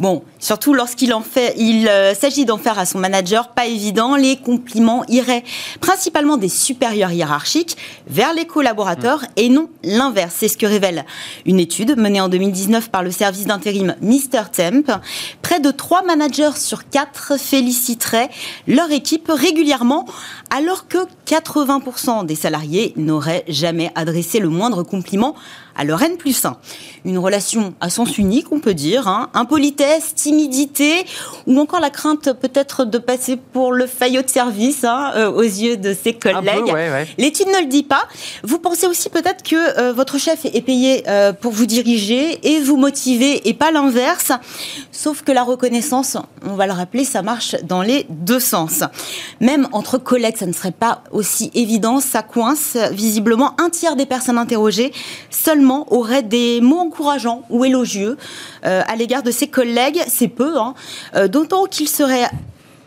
[0.00, 4.16] Bon, surtout lorsqu'il euh, s'agit d'en faire à son manager, pas évident.
[4.16, 5.44] Les compliments iraient
[5.80, 10.34] principalement des supérieurs hiérarchiques vers les collaborateurs et non l'inverse.
[10.38, 11.04] C'est ce que révèle
[11.46, 15.00] une étude menée en 2019 par le service d'intérim Mr Temp.
[15.42, 18.30] Près de 3 managers sur 4 féliciteraient
[18.66, 20.06] leur équipe régulièrement,
[20.50, 25.34] alors que 80% des salariés n'auraient jamais adressé le moindre compliment
[25.76, 26.56] à leur N plus 1.
[27.04, 29.08] Une relation à sens unique, on peut dire.
[29.08, 29.30] Hein.
[29.34, 31.04] Impolitesse, timidité,
[31.46, 35.42] ou encore la crainte peut-être de passer pour le faillot de service hein, euh, aux
[35.42, 36.64] yeux de ses collègues.
[36.66, 37.06] ouais, ouais.
[37.18, 38.06] L'étude ne le dit pas.
[38.44, 42.60] Vous pensez aussi peut-être que euh, votre chef est payé euh, pour vous diriger et
[42.60, 44.32] vous motiver et pas l'inverse.
[44.92, 48.84] Sauf que la reconnaissance, on va le rappeler, ça marche dans les deux sens.
[49.40, 52.00] Même entre collègues, ça ne serait pas aussi évident.
[52.00, 52.76] Ça coince.
[52.92, 54.92] Visiblement, un tiers des personnes interrogées
[55.30, 58.16] seulement auraient des mots encourageants ou élogieux
[58.64, 60.00] euh, à l'égard de ses collègues.
[60.08, 60.74] C'est peu, hein.
[61.14, 62.28] Euh, d'autant qu'il serait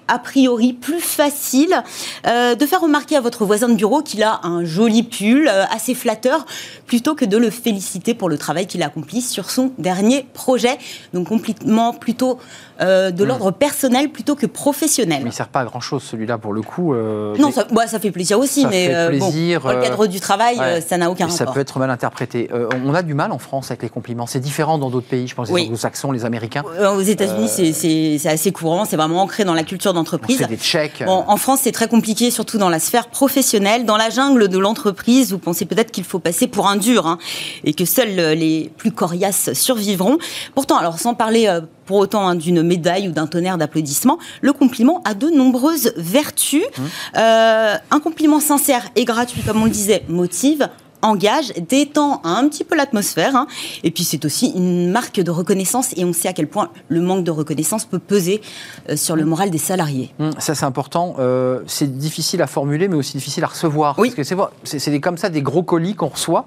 [0.08, 1.82] a priori plus facile
[2.28, 5.64] euh, de faire remarquer à votre voisin de bureau qu'il a un joli pull euh,
[5.74, 6.46] assez flatteur
[6.86, 10.78] plutôt que de le féliciter pour le travail qu'il a accompli sur son dernier projet.
[11.14, 12.38] Donc complètement plutôt
[12.82, 15.22] euh, de l'ordre personnel plutôt que professionnel.
[15.24, 16.94] Mais il sert pas à grand chose celui-là pour le coup.
[16.94, 19.30] non, mais- ça, bah, ça fait plaisir aussi, Ça mais fait bon,
[19.64, 20.82] dans le cadre du travail, ouais.
[20.82, 21.54] ça n'a aucun Et ça rapport.
[21.56, 22.50] peut être mal interprété.
[22.86, 24.28] On a du mal en France avec les compliments.
[24.28, 25.28] C'est différent dans d'autres pays.
[25.28, 25.64] Je pense les Oui.
[25.66, 26.64] anglo-saxons, les américains.
[26.96, 27.48] Aux États-Unis,
[28.20, 30.38] c'est assez courant, c'est vraiment ancré dans la culture On d'entreprise.
[30.38, 31.04] fait des checks.
[31.06, 33.86] Bon, en France, c'est très compliqué, surtout dans la sphère professionnelle.
[33.86, 37.18] Dans la jungle de l'entreprise, vous pensez peut-être qu'il faut passer pour un dur hein,
[37.64, 40.18] et que seuls euh, les plus coriaces survivront.
[40.54, 44.54] Pourtant, alors sans parler euh, pour autant hein, d'une médaille ou d'un tonnerre d'applaudissements, le
[44.54, 46.64] compliment a de nombreuses vertus.
[47.18, 50.70] Euh, un compliment sincère et gratuit, comme on le disait, motive
[51.06, 53.36] engage, détend un petit peu l'atmosphère.
[53.36, 53.48] hein.
[53.84, 57.02] Et puis c'est aussi une marque de reconnaissance et on sait à quel point le
[57.02, 58.42] manque de reconnaissance peut peser
[58.90, 60.14] euh, sur le moral des salariés.
[60.20, 61.16] Hum, Ça, c'est important.
[61.20, 63.98] Euh, c'est difficile à formuler, mais aussi difficile à recevoir.
[64.00, 64.10] Oui.
[64.10, 66.46] Parce que c'est c'est comme ça des gros colis qu'on reçoit.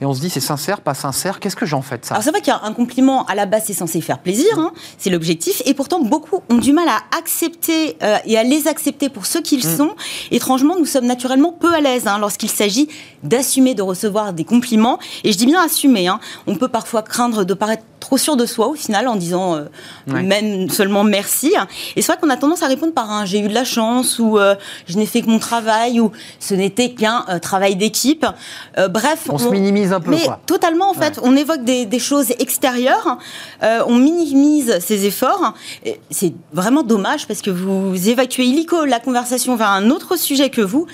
[0.00, 1.40] Et on se dit, c'est sincère, pas sincère.
[1.40, 2.14] Qu'est-ce que j'en fais de ça?
[2.14, 5.10] Alors c'est vrai qu'un un compliment à la base c'est censé faire plaisir, hein, c'est
[5.10, 9.26] l'objectif, et pourtant beaucoup ont du mal à accepter euh, et à les accepter pour
[9.26, 9.94] ce qu'ils sont.
[10.30, 12.88] Étrangement, nous sommes naturellement peu à l'aise hein, lorsqu'il s'agit
[13.22, 16.08] d'assumer de recevoir des compliments, et je dis bien assumer.
[16.08, 16.20] Hein.
[16.46, 19.64] On peut parfois craindre de paraître trop sûr de soi au final en disant euh,
[20.06, 20.22] Ouais.
[20.22, 21.54] même seulement merci.
[21.96, 24.20] Et c'est vrai qu'on a tendance à répondre par un j'ai eu de la chance
[24.20, 24.54] ou euh,
[24.86, 28.24] je n'ai fait que mon travail ou ce n'était qu'un euh, travail d'équipe.
[28.90, 30.40] Bref, On se minimise un peu, Mais quoi.
[30.46, 33.18] totalement en fait, on évoque des, des choses extérieures,
[33.62, 35.54] euh, on minimise ses efforts.
[36.10, 40.62] C'est vraiment dommage parce que vous évacuez illico la conversation vers un autre sujet que
[40.62, 40.86] vous.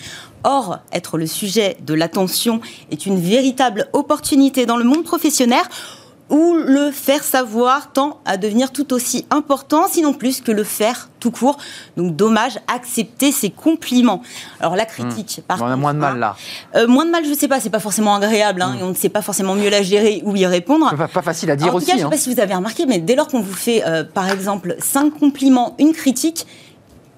[0.44, 5.62] Or, être le sujet de l'attention est une véritable opportunité dans le monde professionnel
[6.32, 11.10] où le faire savoir tend à devenir tout aussi important, sinon plus que le faire
[11.20, 11.58] tout court.
[11.96, 14.22] Donc dommage, accepter ses compliments.
[14.58, 16.36] Alors la critique, par On a contre, moins de mal hein, là.
[16.74, 18.94] euh, moins de mal, je sais pas, c'est pas forcément agréable, hein, et on ne
[18.94, 20.88] sait pas forcément mieux la gérer ou y répondre.
[20.96, 21.86] Pas, pas facile à dire en tout aussi.
[21.86, 22.10] cas, je sais hein.
[22.10, 25.10] pas si vous avez remarqué, mais dès lors qu'on vous fait, euh, par exemple, cinq
[25.18, 26.46] compliments, une critique,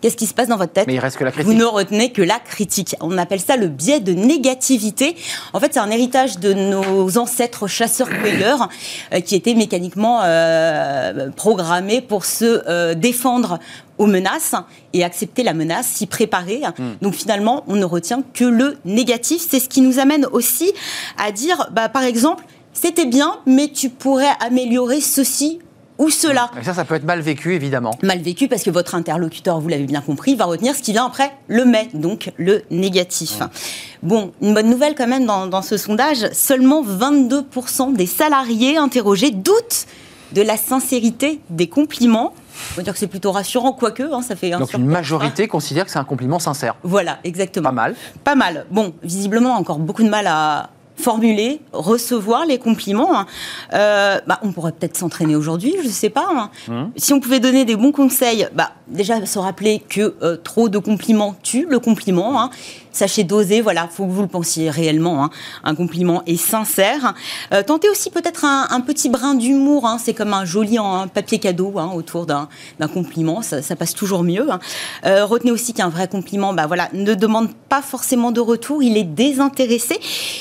[0.04, 1.58] qu'est-ce qui se passe dans votre tête Mais il reste que la vous critique.
[1.58, 2.94] ne retenez que la critique.
[3.00, 5.16] On appelle ça le biais de négativité.
[5.54, 8.68] En fait, c'est un héritage de nos ancêtres chasseurs-cueilleurs
[9.14, 13.58] euh, qui étaient mécaniquement euh, programmés pour se euh, défendre
[13.96, 14.54] aux menaces
[14.92, 16.60] et accepter la menace, s'y préparer.
[17.00, 19.46] Donc finalement, on ne retient que le négatif.
[19.48, 20.70] C'est ce qui nous amène aussi
[21.16, 25.60] à dire, bah, par exemple, c'était bien, mais tu pourrais améliorer ceci
[25.98, 27.96] ou cela Et ça, ça peut être mal vécu, évidemment.
[28.02, 31.06] mal vécu parce que votre interlocuteur, vous l'avez bien compris, va retenir ce qui vient
[31.06, 33.40] après le mais, donc le négatif.
[34.02, 39.30] Bon, une bonne nouvelle quand même dans, dans ce sondage, seulement 22% des salariés interrogés
[39.30, 39.86] doutent
[40.32, 42.34] de la sincérité des compliments.
[42.72, 45.48] On va dire que c'est plutôt rassurant, quoique, hein, ça fait un Donc une majorité
[45.48, 46.76] considère que c'est un compliment sincère.
[46.82, 47.68] Voilà, exactement.
[47.68, 47.94] Pas mal.
[48.24, 48.66] Pas mal.
[48.70, 53.18] Bon, visiblement, encore beaucoup de mal à, formuler, recevoir les compliments.
[53.18, 53.26] Hein.
[53.72, 56.26] Euh, bah, on pourrait peut-être s'entraîner aujourd'hui, je ne sais pas.
[56.30, 56.50] Hein.
[56.68, 56.90] Mmh.
[56.96, 60.78] Si on pouvait donner des bons conseils, bah, déjà se rappeler que euh, trop de
[60.78, 62.40] compliments tue le compliment.
[62.40, 62.50] Hein.
[62.94, 65.24] Sachez doser, voilà, faut que vous le pensiez réellement.
[65.24, 65.30] Hein.
[65.64, 67.14] Un compliment est sincère.
[67.52, 69.84] Euh, tentez aussi peut-être un, petit brin d'humour.
[69.84, 69.98] Hein.
[69.98, 70.78] C'est comme un joli
[71.12, 72.48] papier cadeau autour d'un
[72.92, 73.42] compliment.
[73.42, 74.46] Ça, passe toujours mieux.
[75.06, 78.80] Euh, retenez aussi qu'un vrai compliment, bah voilà, ne demande pas forcément de retour.
[78.80, 79.98] Il est désintéressé.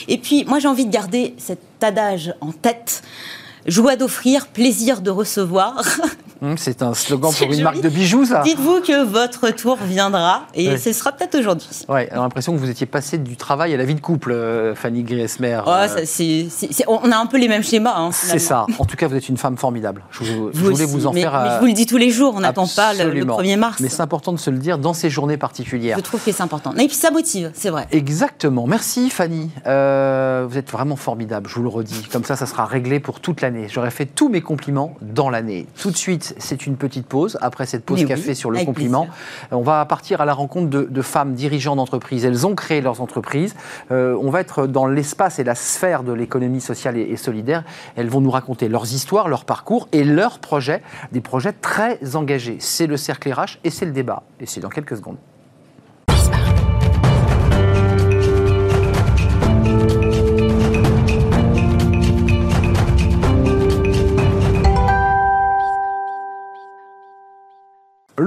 [0.07, 3.01] Et puis, moi, j'ai envie de garder cet adage en tête.
[3.65, 5.81] Joie d'offrir, plaisir de recevoir.
[6.43, 8.41] Hum, c'est un slogan pour une marque de bijoux, ça.
[8.41, 11.69] Dites-vous que votre tour viendra et ce sera peut-être aujourd'hui.
[11.87, 14.33] Ouais, on a l'impression que vous étiez passé du travail à la vie de couple,
[14.33, 15.61] euh, Fanny Griesmer.
[15.65, 15.71] Oh,
[16.87, 17.95] on a un peu les mêmes schémas.
[17.95, 18.65] Hein, c'est ça.
[18.77, 20.03] En tout cas, vous êtes une femme formidable.
[20.11, 21.41] Je, voulais vous en mais, faire.
[21.43, 23.79] Mais je vous le dis tous les jours, on n'attend pas le, 1er mars.
[23.79, 25.97] Mais c'est important de se le dire dans ces journées particulières.
[25.97, 26.73] Je trouve que c'est important.
[26.73, 27.87] Et puis ça motive, c'est vrai.
[27.91, 28.67] Exactement.
[28.67, 29.49] Merci, Fanny.
[29.65, 32.03] Euh, vous êtes vraiment formidable, je vous le redis.
[32.11, 33.67] Comme ça, ça sera réglé pour toute l'année.
[33.69, 35.67] J'aurais fait tous mes compliments dans l'année.
[35.79, 37.37] Tout de suite, c'est une petite pause.
[37.41, 39.07] Après cette pause café sur le compliment,
[39.51, 42.25] on va partir à la rencontre de, femmes dirigeants d'entreprises.
[42.25, 43.55] Elles ont créé leurs entreprises.
[43.91, 47.63] Euh, on va être dans l'espace et la sphère de l'économie sociale et, solidaire.
[47.95, 52.57] Elles vont nous raconter leurs histoires, leurs parcours et leurs projets, des projets très engagés.
[52.59, 54.23] C'est le cercle RH et c'est le débat.
[54.39, 55.17] Et c'est dans quelques secondes.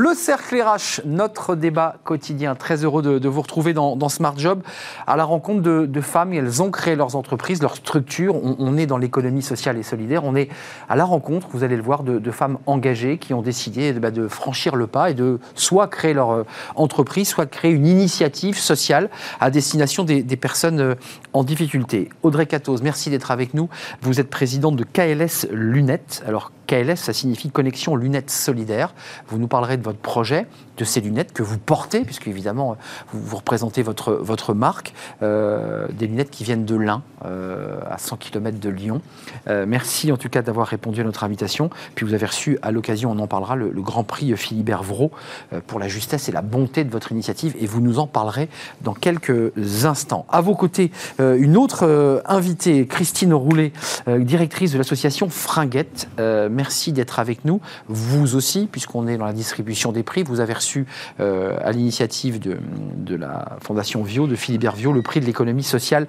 [0.09, 2.55] Le cercle RH, notre débat quotidien.
[2.55, 4.63] Très heureux de, vous retrouver dans, Smart Job
[5.05, 6.33] à la rencontre de, femmes.
[6.33, 8.37] Elles ont créé leurs entreprises, leurs structures.
[8.37, 10.23] On, est dans l'économie sociale et solidaire.
[10.23, 10.49] On est
[10.89, 14.29] à la rencontre, vous allez le voir, de, femmes engagées qui ont décidé bah, de
[14.29, 16.45] franchir le pas et de soit créer leur euh,
[16.77, 20.95] entreprise, soit créer une initiative sociale à destination des, personnes euh,
[21.33, 22.11] en difficulté.
[22.23, 23.69] Audrey Catos, merci d'être avec nous.
[24.03, 26.23] Vous êtes présidente de KLS Lunettes.
[26.29, 28.95] Alors KLS, ça signifie Connexion Lunettes Solidaires.
[29.29, 32.77] Vous nous parlerez de votre projet, de ces lunettes que vous portez, puisque évidemment,
[33.13, 38.17] vous, représentez votre, votre marque, euh, des lunettes qui viennent de l'Ain, euh, à 100
[38.17, 39.01] km de Lyon.
[39.49, 41.71] Euh, merci en tout cas d'avoir répondu à notre invitation.
[41.95, 45.13] Puis vous avez reçu, à l'occasion, on en parlera, le, Grand Prix Philibert Vraud
[45.69, 48.49] pour la justesse et la bonté de votre initiative, et vous nous en parlerez
[48.81, 49.53] dans quelques
[49.85, 50.27] instants.
[50.29, 53.73] À vos côtés, une autre invitée, Christine Roulet,
[54.09, 56.09] directrice de l'association Fringuette
[56.57, 57.61] merci d'être avec nous.
[57.87, 60.87] Vous aussi, puisqu'on est dans la distribution des prix, vous avez reçu
[61.21, 62.57] euh, à l'initiative de,
[62.97, 66.09] de, la Fondation Vio, de Philibert Vio, le prix de l'économie sociale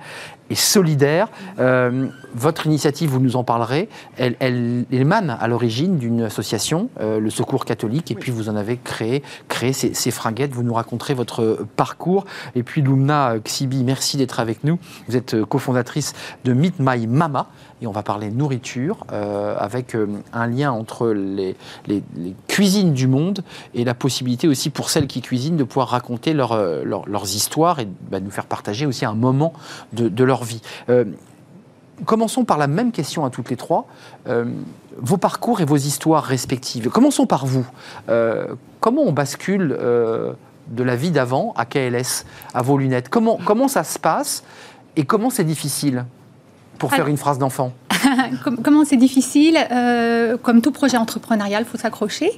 [0.49, 1.27] et solidaire.
[1.59, 7.19] Euh, votre initiative, vous nous en parlerez, elle, elle émane à l'origine d'une association, euh,
[7.19, 10.53] le Secours catholique, et puis vous en avez créé, créé ces, ces, fringuettes.
[10.53, 12.25] Vous nous raconterez votre parcours.
[12.55, 14.79] Et puis Lumna Xibi, merci d'être avec nous.
[15.07, 16.13] Vous êtes cofondatrice
[16.45, 17.49] de Meet My Mama,
[17.81, 19.95] et on va parler nourriture euh, avec
[20.37, 21.55] un lien entre les,
[22.47, 26.83] cuisines du monde et la possibilité aussi pour celles qui cuisinent de pouvoir raconter euh,
[26.83, 29.53] leurs histoires et bah, nous faire partager aussi un moment
[29.93, 30.61] de, leur vie.
[32.05, 33.87] commençons par la même question à toutes les trois.
[34.97, 36.89] vos parcours et vos histoires respectives.
[36.89, 37.65] Commençons par vous.
[38.79, 43.09] comment on bascule de la vie d'avant à KLS, à vos lunettes?
[43.09, 44.43] Comment ça se passe
[44.95, 46.05] et comment c'est difficile?
[46.77, 47.73] Pour faire une phrase d'enfant
[48.63, 52.31] Comment c'est difficile euh, Comme tout projet entrepreneurial, il faut s'accrocher.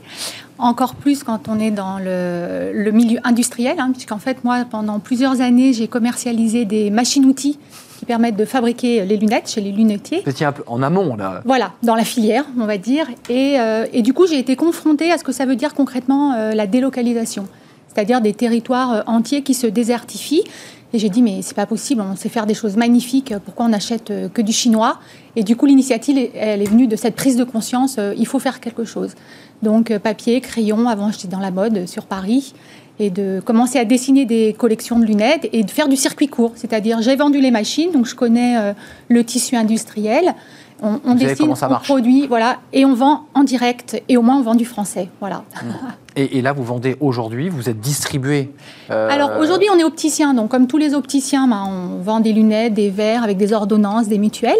[0.58, 5.42] Encore plus quand on est dans le, milieu industriel, hein, puisqu'en fait, moi, pendant plusieurs
[5.42, 7.58] années, j'ai commercialisé des machines-outils
[7.98, 10.22] qui permettent de fabriquer les lunettes chez les lunetiers.
[10.26, 11.42] C'était un peu en amont, là.
[11.46, 13.08] Voilà, dans la filière, on va dire.
[13.30, 16.34] Et, euh, et du coup, j'ai été confrontée à ce que ça veut dire concrètement
[16.34, 17.48] euh, la délocalisation,
[17.94, 20.44] c'est-à-dire des territoires entiers qui se désertifient.
[20.92, 23.70] Et j'ai dit, mais c'est pas possible, on sait faire des choses magnifiques, pourquoi on
[23.70, 25.00] n'achète euh, que du chinois?
[25.36, 28.40] Et du coup, l'initiative, elle est venue de cette prise de conscience, euh, il faut
[28.40, 29.14] faire quelque chose.
[29.62, 32.56] Donc, euh, papier, crayon, avant j'étais dans la mode sur Paris,
[32.98, 36.54] et de commencer à dessiner des collections de lunettes et de faire du circuit court.
[36.56, 38.74] C'est-à-dire, j'ai vendu les machines, donc je connais
[39.08, 40.36] le tissu industriel.
[40.82, 44.42] On, on dessine, on produit, voilà, et on vend en direct, et au moins on
[44.42, 45.44] vend du français, voilà.
[45.62, 45.68] Mmh.
[46.16, 48.52] Et, là, vous vendez aujourd'hui, vous êtes distribué
[48.92, 52.34] euh, Alors aujourd'hui, on est opticien, donc comme tous les opticiens, ben, on vend des
[52.34, 54.58] lunettes, des verres avec des ordonnances, des mutuelles.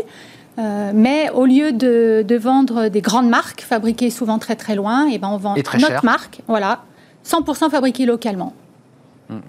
[0.58, 5.14] Euh, mais au lieu de, vendre des grandes marques fabriquées souvent très très loin, et
[5.16, 6.84] eh ben on vend notre marque, voilà,
[7.26, 8.54] 100% fabriquée localement.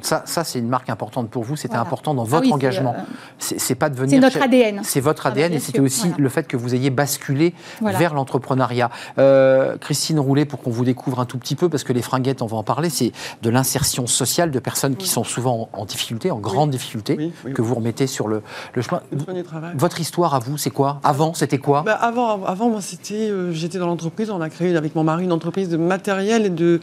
[0.03, 1.57] Ça, ça c'est une marque importante pour vous.
[1.57, 1.83] C'était Voilà.
[1.83, 2.95] important dans Ah votre oui, engagement.
[2.99, 3.03] euh,
[3.39, 4.11] C'est c'est pas de venir.
[4.11, 4.81] C'est notre ADN.
[4.85, 6.17] C'est votre Ah bah, ADN et c'était aussi voilà.
[6.23, 7.99] le fait que vous ayez basculé Voilà.
[7.99, 8.91] vers l'entrepreneuriat.
[9.19, 12.43] Euh, Christine Roulet, pour qu'on vous découvre un tout petit peu, parce que les fringuettes,
[12.43, 13.13] on va en parler, c'est
[13.43, 17.53] de l'insertion sociale de personnes qui sont souvent en, difficulté, en grande difficulté, Oui, oui.
[17.55, 18.43] que vous remettez sur le,
[18.75, 19.01] le chemin.
[19.77, 21.01] Votre histoire à vous, c'est quoi?
[21.05, 21.83] Avant, c'était quoi?
[21.83, 24.31] Bah, avant, avant, moi, c'était, euh, j'étais dans l'entreprise.
[24.31, 26.81] On a créé avec mon mari une entreprise de matériel et de,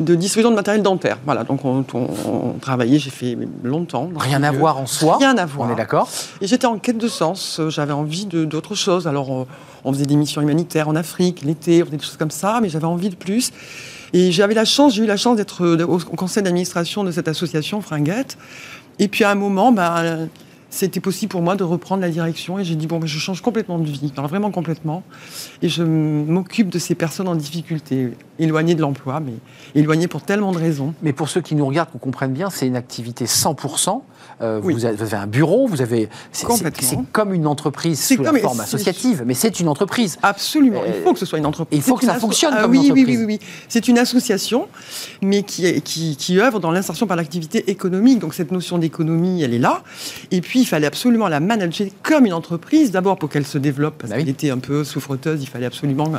[0.00, 1.18] de distribution de matériel dentaire.
[1.24, 4.10] Voilà, donc on, on- on travaillait, j'ai fait longtemps.
[4.16, 4.58] Rien à milieu.
[4.60, 5.18] voir en soi.
[5.18, 5.68] Rien à voir.
[5.68, 6.08] On est d'accord
[6.40, 7.58] Et j'étais en quête de sens.
[7.60, 9.06] euh, J'avais envie d'autre chose.
[9.06, 9.46] Alors, on,
[9.84, 12.68] on faisait des missions humanitaires en Afrique, l'été, on faisait des choses comme ça, mais
[12.68, 13.52] j'avais envie de plus.
[14.12, 17.28] Et j'avais la chance, j'ai eu la chance d'être euh, au, conseil d'administration de cette
[17.28, 18.36] association Fringuette.
[18.98, 20.26] Et puis à un moment, bah, euh,
[20.70, 22.58] c'était possible pour moi de reprendre la direction.
[22.58, 25.02] Et j'ai dit, bon, bah, je change complètement de vie, alors vraiment complètement.
[25.62, 29.34] Et je m'occupe de ces personnes en difficulté, éloignées de l'emploi, mais
[29.74, 30.94] éloignées pour tellement de raisons.
[31.02, 34.02] Mais pour ceux qui nous regardent, qu'on comprenne bien, c'est une activité 100%.
[34.42, 34.72] Euh, Oui.
[34.74, 36.08] vous, avez, vous avez un bureau, vous avez.
[36.32, 36.46] c'est-
[37.12, 40.18] comme une entreprise sous la forme associative, mais c'est une entreprise.
[40.22, 41.78] Absolument, Euh, il faut que ce soit une entreprise.
[41.78, 43.18] il faut que ça fonctionne Ah comme oui, une oui, entreprise.
[43.18, 43.46] oui, oui, oui.
[43.68, 44.68] C'est une association,
[45.22, 48.18] mais qui, est- qui, qui œuvre dans l'insertion par l'activité économique.
[48.18, 49.82] Donc cette notion d'économie, elle est là.
[50.30, 53.96] Et puis il fallait absolument la manager comme une entreprise, d'abord pour qu'elle se développe,
[53.98, 54.22] parce Bah oui.
[54.24, 56.10] qu'elle était un peu souffreteuse, il fallait absolument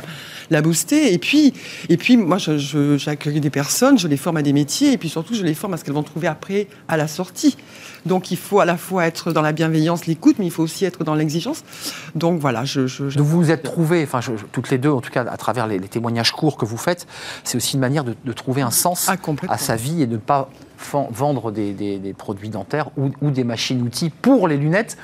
[0.50, 1.12] la booster.
[1.12, 1.52] Et puis,
[1.88, 5.34] et puis moi, j'accueille des personnes, je les forme à des métiers, et puis surtout,
[5.34, 7.56] je les forme à ce qu'elles vont trouver après, à la sortie.
[8.04, 10.84] Donc il faut à la fois être dans la bienveillance, l'écoute, mais il faut aussi
[10.84, 11.64] être dans l'exigence.
[12.14, 12.82] Donc voilà, je...
[13.16, 15.36] Donc vous vous êtes trouvés, enfin je- je- toutes les deux, en tout cas à
[15.36, 17.06] travers les, les témoignages courts que vous faites,
[17.44, 19.16] c'est aussi une manière de, de trouver un sens Ah,
[19.48, 20.48] à sa vie et de ne pas
[21.10, 24.96] vendre des, des- des produits dentaires ou, ou des machines-outils pour les lunettes.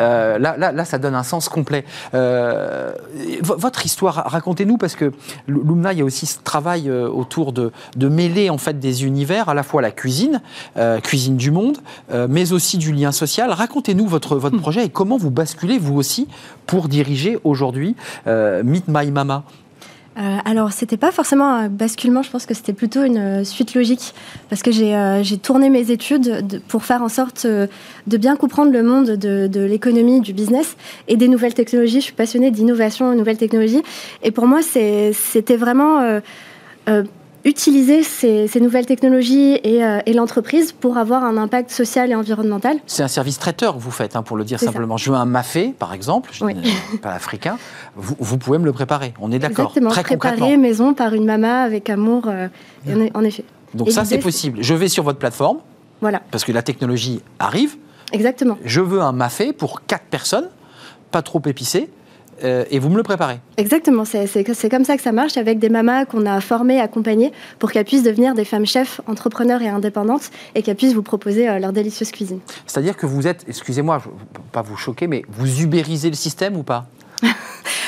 [0.00, 1.84] Euh, là, là, là, ça donne un sens complet.
[2.14, 2.92] Euh,
[3.42, 5.12] vo- votre histoire, racontez-nous, parce que
[5.48, 9.04] Lumna, il y a aussi ce travail euh, autour de, de mêler en fait des
[9.04, 10.40] univers, à la fois la cuisine,
[10.76, 11.78] euh, cuisine du monde,
[12.28, 13.50] mais aussi du lien social.
[13.50, 16.28] Racontez-nous votre, votre projet et comment vous basculez, vous aussi,
[16.66, 19.44] pour diriger aujourd'hui Meet My Mama.
[20.18, 23.74] Euh, alors, c'était pas forcément un basculement, je pense que c'était plutôt une euh, suite
[23.74, 24.12] logique.
[24.50, 27.66] Parce que j'ai euh, tourné mes études de- pour faire en sorte euh,
[28.06, 30.76] de bien comprendre le monde de, de l'économie, du business
[31.08, 32.00] et des nouvelles technologies.
[32.00, 33.82] Je suis passionnée d'innovation et nouvelles technologies.
[34.22, 36.20] Et pour moi, c'était vraiment
[37.44, 42.14] utiliser ces, ces nouvelles technologies et, euh, et l'entreprise pour avoir un impact social et
[42.14, 42.76] environnemental.
[42.86, 44.72] C'est un service traiteur que vous faites, hein, pour le dire C'est ça.
[44.72, 44.96] simplement.
[44.96, 46.54] Je veux un mafé, par exemple, je Oui.
[47.02, 47.58] pas africain.
[47.96, 49.12] Vous, vous pouvez me le préparer.
[49.20, 49.66] On est d'accord.
[49.66, 52.48] Exactement, Très préparé maison par une maman avec amour, euh,
[52.88, 53.44] en- en effet.
[53.74, 54.58] Donc Et ça, c'est possible.
[54.62, 55.58] Je vais sur votre plateforme
[56.00, 57.76] Voilà, parce que la technologie arrive.
[58.12, 58.58] exactement.
[58.64, 60.48] Je veux un mafé pour quatre personnes,
[61.10, 61.90] pas trop épicé,
[62.44, 63.38] euh, et vous me le préparez.
[63.56, 67.72] Exactement, c'est comme ça que ça marche avec des mamas qu'on a formées, accompagnées pour
[67.72, 71.58] qu'elles puissent devenir des femmes chefs, entrepreneurs et indépendantes et qu'elles puissent vous proposer euh,
[71.58, 72.40] leur délicieuse cuisine.
[72.66, 74.10] C'est-à-dire que vous êtes, excusez-moi, je
[74.52, 76.86] pas vous choquer, mais vous ubérisez le système ou pas?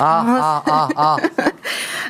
[0.01, 1.17] Ah, ah, ah, ah.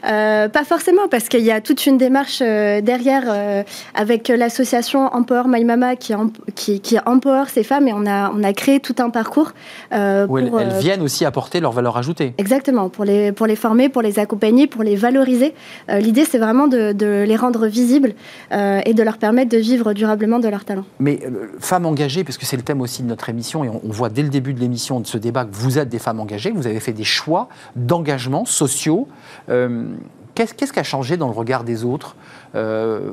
[0.07, 3.63] Euh, pas forcément, parce qu'il y a toute une démarche euh, derrière euh,
[3.95, 6.13] avec l'association Empower My Mama qui,
[6.55, 9.53] qui, qui empower ces femmes et on a, on a créé tout un parcours
[9.93, 12.35] euh, Où elles, pour, elles viennent aussi apporter leur valeur ajoutée.
[12.37, 15.55] Exactement, pour les, pour les former, pour les accompagner, pour les valoriser.
[15.89, 18.15] Euh, L'idée, c'est vraiment de, de les rendre visibles
[18.53, 20.85] euh, et de leur permettre de vivre durablement de leur talent.
[20.99, 21.21] Mais
[21.61, 24.11] femmes engagées, parce que c'est le thème aussi de notre émission, et on, on voit
[24.11, 26.67] dès le début de l'émission, de ce débat, que vous êtes des femmes engagées, vous
[26.67, 29.09] avez fait des choix d'engagement sociaux.
[29.49, 29.87] Euh,
[30.35, 32.17] Qu'est-ce qu'est-ce qui a changé dans le regard des autres?
[32.57, 33.13] Euh,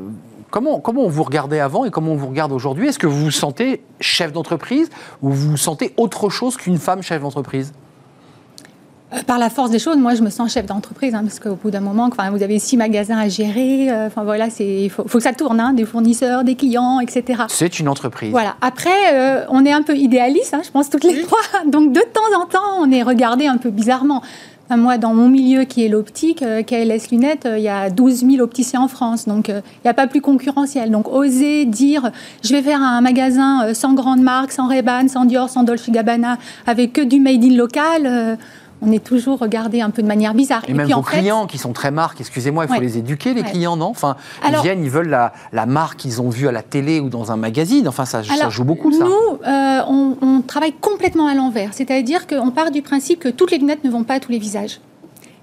[0.52, 2.90] Comment, comment on vous regardait avant et comment on vous regarde aujourd'hui?
[2.90, 4.90] Est-ce que vous vous sentez chef d'entreprise
[5.22, 7.72] ou vous vous sentez autre chose qu'une femme chef d'entreprise?
[9.28, 11.70] Par la force des choses, moi, je me sens chef d'entreprise, hein, parce qu'au bout
[11.70, 13.92] d'un moment, enfin, vous avez six magasins à gérer.
[13.92, 17.00] euh, Enfin voilà, c'est il faut, faut que ça tourne, hein, des fournisseurs, des clients,
[17.02, 17.44] etc.
[17.50, 18.32] C'est une entreprise.
[18.32, 18.56] Voilà.
[18.62, 21.40] Après, euh, on est un peu idéaliste, hein, je pense toutes les trois.
[21.68, 24.22] Donc de temps en temps, on est regardé un peu bizarrement.
[24.68, 27.90] Enfin, moi, dans mon milieu qui est l'optique, euh, KLS Lunettes, euh, il y a
[27.90, 30.90] 12 000 opticiens en France, donc euh, il n'y a pas plus concurrentiel.
[30.92, 35.26] Donc oser dire, je vais faire un magasin euh, sans grande marque, sans Ray-Ban, sans
[35.26, 38.38] Dior, sans Dolce Gabbana, avec que du made in local.
[38.82, 40.64] On est toujours regardé un peu de manière bizarre.
[40.68, 42.80] Et, même puis, vos en fait, clients qui sont très marques, excusez-moi, il faut Ouais.
[42.80, 43.50] les éduquer, les Ouais.
[43.50, 43.88] clients, non?
[43.88, 47.00] Enfin, Alors- ils viennent, ils veulent la, la marque qu'ils ont vue à la télé
[47.00, 47.88] ou dans un magazine.
[47.88, 49.04] Enfin, ça, joue beaucoup, ça.
[49.04, 49.12] Nous,
[49.48, 51.70] euh, on, on travaille complètement à l'envers.
[51.74, 54.40] C'est-à-dire qu'on part du principe que toutes les lunettes ne vont pas à tous les
[54.40, 54.80] visages.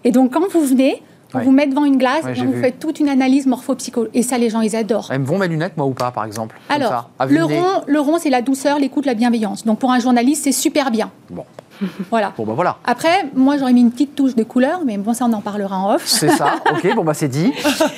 [0.05, 1.03] Et donc, quand vous venez,
[1.34, 1.45] on Ouais.
[1.45, 4.16] vous met devant une glace Ouais, et on vous fait toute une analyse morpho-psychologique.
[4.16, 5.09] Et ça, les gens, ils adorent.
[5.12, 8.01] Elles me vont mes lunettes, moi, ou pas, par exemple Alors, ça, le rond, le
[8.01, 9.64] rond, c'est la douceur, l'écoute, la bienveillance.
[9.66, 11.11] Donc, pour un journaliste, c'est super bien.
[11.30, 11.45] Bon.
[12.11, 12.33] Voilà.
[12.37, 12.79] Bon, bah voilà.
[12.85, 15.79] Après, moi, j'aurais mis une petite touche de couleur, mais bon, ça, on en parlera
[15.79, 16.03] en off.
[16.07, 17.53] C'est ça, ok, bon, bah c'est dit.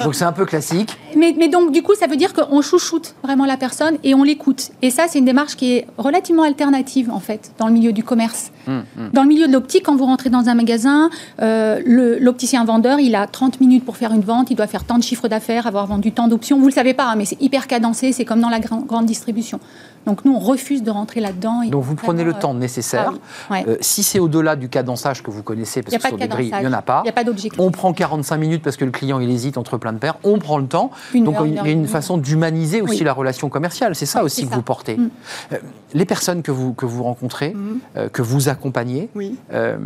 [0.05, 0.97] Donc c'est un peu classique.
[1.17, 4.23] Mais, mais donc, du coup, ça veut dire qu'on chouchoute vraiment la personne et on
[4.23, 4.71] l'écoute.
[4.83, 8.05] Et ça, c'est une démarche qui est relativement alternative, en fait, dans le milieu du
[8.05, 8.51] commerce.
[8.69, 9.11] Hum, hum.
[9.13, 11.11] Dans le milieu de l'optique, quand vous rentrez dans un magasin,
[11.41, 14.85] euh, le- l'opticien vendeur, il a 30 minutes pour faire une vente, il doit faire
[14.85, 16.57] tant de chiffres d'affaires, avoir vendu tant d'options.
[16.57, 18.81] Vous ne le savez pas, hein, mais c'est hyper cadencé, c'est comme dans la gran-
[18.87, 19.61] grande distribution.
[20.07, 21.63] Donc nous, on refuse de rentrer là-dedans.
[21.69, 23.13] Donc vous prenez le vraiment, temps euh, nécessaire.
[23.13, 23.65] ah ouais.
[23.69, 26.53] Euh, si c'est au-delà du cadençage que vous connaissez, parce que sur de des grilles,
[26.55, 27.01] il n'y en a pas.
[27.03, 27.61] Il n'y a pas d'objectif.
[27.61, 30.17] On prend 45 minutes parce que le client il hésite entre plein de paires.
[30.25, 30.91] On prend le temps.
[31.15, 33.05] Une Donc heure, il y a une façon d'humaniser aussi Oui.
[33.05, 33.95] la relation commerciale.
[33.95, 34.57] C'est ça Oui, aussi que ça.
[34.57, 34.97] vous portez.
[34.97, 35.11] Mm.
[35.53, 35.57] Euh,
[35.95, 37.55] les personnes que vous, que vous rencontrez,
[37.97, 39.37] euh, que vous accompagnez, Oui.
[39.53, 39.77] euh,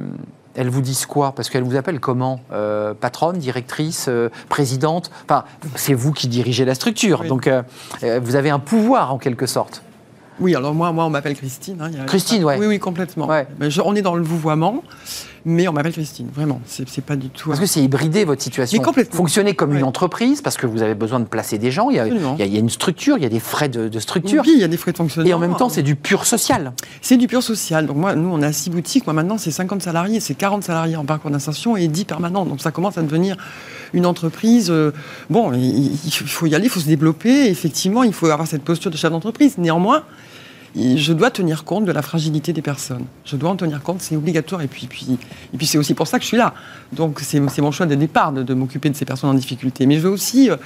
[0.55, 1.33] elles vous disent quoi?
[1.33, 2.39] Parce qu'elles vous appellent comment?
[2.53, 5.11] Euh, Patronne, directrice, euh, présidente?
[5.25, 5.45] Enfin,
[5.75, 7.23] c'est vous qui dirigez la structure.
[7.23, 7.29] Oui.
[7.29, 7.63] Donc euh,
[8.05, 9.83] euh, vous avez un pouvoir en quelque sorte.
[10.41, 11.77] Oui, alors moi, moi on m'appelle Christine.
[11.81, 12.57] hein, il y a- Christine, ouais.
[12.59, 13.27] Oui, oui, complètement.
[13.29, 13.47] Ouais.
[13.61, 14.83] Je- on est dans le vouvoiement,
[15.45, 16.61] mais on m'appelle Christine, vraiment.
[16.67, 17.49] C'est pas du tout.
[17.51, 18.79] Parce que c'est hybridé votre situation.
[18.79, 19.17] Mais complètement.
[19.17, 21.89] Fonctionner comme une entreprise parce que vous avez besoin de placer des gens.
[21.91, 22.35] Il y a, Absolument.
[22.37, 23.99] il y a- il y a une structure, il y a des frais de, de
[24.01, 24.43] structure.
[24.45, 25.31] Oui, il y a des frais de fonctionnement.
[25.31, 26.73] Et en même temps, c'est du pur social.
[27.01, 27.87] C'est du pur social.
[27.87, 29.07] Donc moi, nous, on a six boutiques.
[29.07, 30.19] Moi, maintenant, c'est 50 salariés.
[30.21, 32.45] C'est 40 salariés en parcours d'insertion et 10 permanents.
[32.45, 33.37] Donc ça commence à devenir
[33.95, 34.71] une entreprise.
[34.71, 34.93] euh,
[35.31, 37.49] bon, il, il faut y aller, il faut se développer.
[37.49, 39.57] Effectivement, il faut avoir cette posture de chef d'entreprise.
[39.57, 40.05] Néanmoins,
[40.77, 43.05] je dois tenir compte de la fragilité des personnes.
[43.25, 44.61] Je dois en tenir compte, c'est obligatoire.
[44.63, 44.89] Et puis,
[45.63, 46.53] c'est aussi pour ça que je suis là.
[46.93, 49.87] Donc c'est mon choix de départ de, m'occuper de ces personnes en difficulté.
[49.87, 50.57] Mais je veux aussi euh,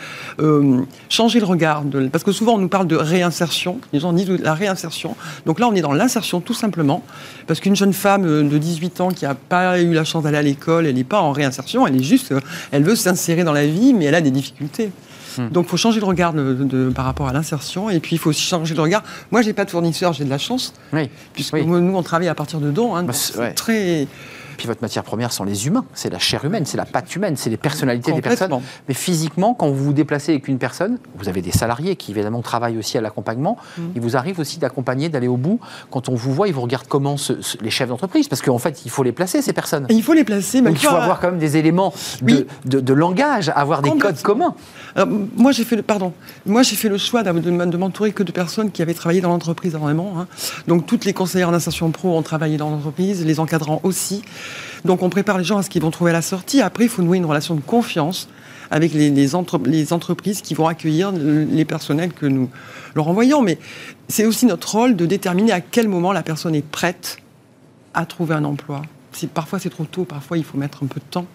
[0.41, 1.85] euh, changer le regard.
[2.11, 3.81] Parce que souvent, on nous parle de réinsertion.
[3.93, 5.15] Les gens disent la réinsertion.
[5.45, 7.03] Donc là, on est dans l'insertion tout simplement.
[7.47, 10.39] Parce qu'une jeune femme euh, de 18 ans qui n'a pas eu la chance d'aller
[10.39, 11.87] à l'école, elle n'est pas en réinsertion.
[11.87, 12.33] Elle est juste,
[12.73, 14.91] elle veut s'insérer dans la vie, mais elle a des difficultés.
[15.39, 15.49] Hmm.
[15.51, 17.89] Donc, il faut changer le regard de- de- par rapport à l'insertion.
[17.91, 19.03] Et puis, il faut aussi changer le regard.
[19.30, 20.74] Moi, j'ai pas de fournisseur, j'ai de la chance.
[20.93, 21.09] Oui.
[21.32, 21.64] Puisque Oui.
[21.64, 22.95] nous, on travaille à partir de dons.
[22.97, 23.53] hein, Bah, c'est ouais.
[23.55, 24.07] très.
[24.59, 25.85] Puis votre matière première sont les humains.
[25.95, 28.51] C'est la chair humaine, c'est la pâte humaine, c'est les personnalités des personnes.
[28.89, 32.43] Mais physiquement, quand vous vous déplacez avec une personne, vous avez des salariés qui évidemment
[32.43, 33.57] travaillent aussi à l'accompagnement.
[33.79, 33.83] Mm.
[33.95, 35.61] Il vous arrive aussi d'accompagner, d'aller au bout.
[35.91, 38.59] Quand on vous voit, ils vous regardent comment ce- ce- les chefs d'entreprise, parce qu'en
[38.59, 39.87] fait, il faut les placer ces personnes.
[39.89, 40.61] Et il faut les placer.
[40.61, 42.47] mais Donc il faut avoir quand même des éléments de, Oui.
[42.65, 44.55] de- de langage, avoir des codes communs.
[44.97, 46.13] Alors, moi, j'ai fait le, pardon.
[46.47, 49.73] Moi, j'ai fait le choix de m'entourer que de personnes qui avaient travaillé dans l'entreprise
[49.75, 50.15] vraiment.
[50.19, 50.27] hein.
[50.67, 54.23] Donc, toutes les conseillères d'insertion pro ont travaillé dans l'entreprise, les encadrants aussi.
[54.84, 56.61] Donc, on prépare les gens à ce qu'ils vont trouver à la sortie.
[56.61, 58.28] Après, il faut nouer une relation de confiance
[58.70, 62.51] avec les, les entre- les entreprises qui vont accueillir le- les personnels que nous
[62.94, 63.40] leur envoyons.
[63.42, 63.59] Mais
[64.09, 67.18] c'est aussi notre rôle de déterminer à quel moment la personne est prête
[67.94, 68.82] à trouver un emploi.
[69.34, 70.05] Parfois, c'est trop tôt.
[70.05, 71.26] Parfois, il faut mettre un peu de temps.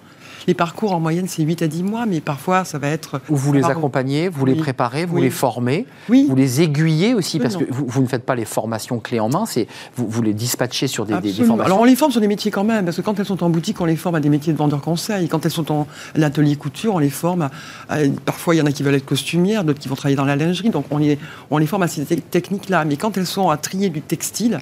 [0.48, 3.22] Les parcours, en moyenne, c'est 8 à 10 mois, mais parfois, ça va être...
[3.30, 5.22] Où vous les accompagnez, vous les préparez, vous Oui.
[5.22, 6.26] les formez, Oui.
[6.30, 9.30] vous les aiguillez aussi, parce que vous, vous ne faites pas les formations clés en
[9.30, 11.64] main, c'est vous, vous les dispatchez sur des, des- formations.
[11.66, 13.50] Alors on les forme sur des métiers quand même, parce que quand elles sont en
[13.50, 15.28] boutique, on les forme à des métiers de vendeur conseil.
[15.28, 17.52] Quand elles sont en l'atelier couture, on les forme à,
[17.90, 20.26] à- parfois il y en a qui veulent être costumières, d'autres qui vont travailler dans
[20.26, 21.18] la lingerie, donc on les,
[21.52, 22.86] on les forme à ces te- techniques-là.
[22.86, 24.60] Mais quand elles sont à trier du textile,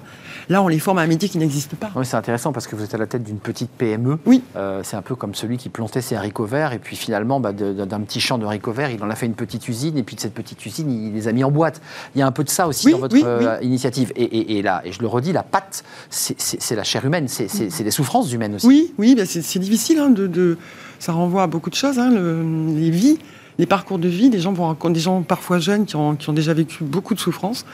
[0.49, 1.89] là on les forme à un métier qui n'existe pas.
[1.95, 4.19] Oui, c'est intéressant parce que vous êtes à la tête d'une petite PME.
[4.25, 4.43] Oui.
[4.55, 7.53] Euh, c'est un peu comme celui qui plantait ses haricots verts et puis finalement, bah,
[7.53, 10.15] d'un petit champ de haricots verts, il en a fait une petite usine et puis
[10.15, 11.81] de cette petite usine, il les a mis en boîte.
[12.15, 13.67] Il y a un peu de ça aussi Oui, dans votre oui, euh, oui.
[13.67, 14.11] initiative.
[14.15, 17.47] Et, et- et là, et je le redis, la pâte, c'est- la chair humaine, c'est
[17.83, 18.67] les souffrances humaines aussi.
[18.67, 19.99] Oui, oui, c'est difficile.
[19.99, 20.57] hein, de, de-
[20.99, 21.97] ça renvoie à beaucoup de choses.
[21.99, 22.43] hein, le-
[22.75, 23.17] les vies,
[23.57, 24.29] les parcours de vie.
[24.29, 27.13] Des gens, vont rencontrer- des gens parfois jeunes qui ont, qui ont déjà vécu beaucoup
[27.13, 27.65] de souffrances.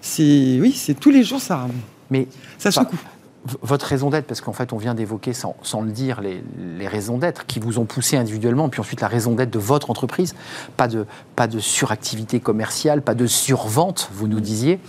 [0.00, 1.66] C'est oui, c'est tous les jours ça,
[2.10, 2.28] Mais
[2.58, 2.98] ça Bah, secoue.
[3.62, 7.46] Votre raison d'être, parce qu'en fait, on vient d'évoquer sans, le dire les, raisons d'être
[7.46, 10.34] qui vous ont poussé individuellement, puis ensuite la raison d'être de votre entreprise.
[10.76, 14.80] Pas de, pas de suractivité commerciale, pas de survente, vous nous disiez.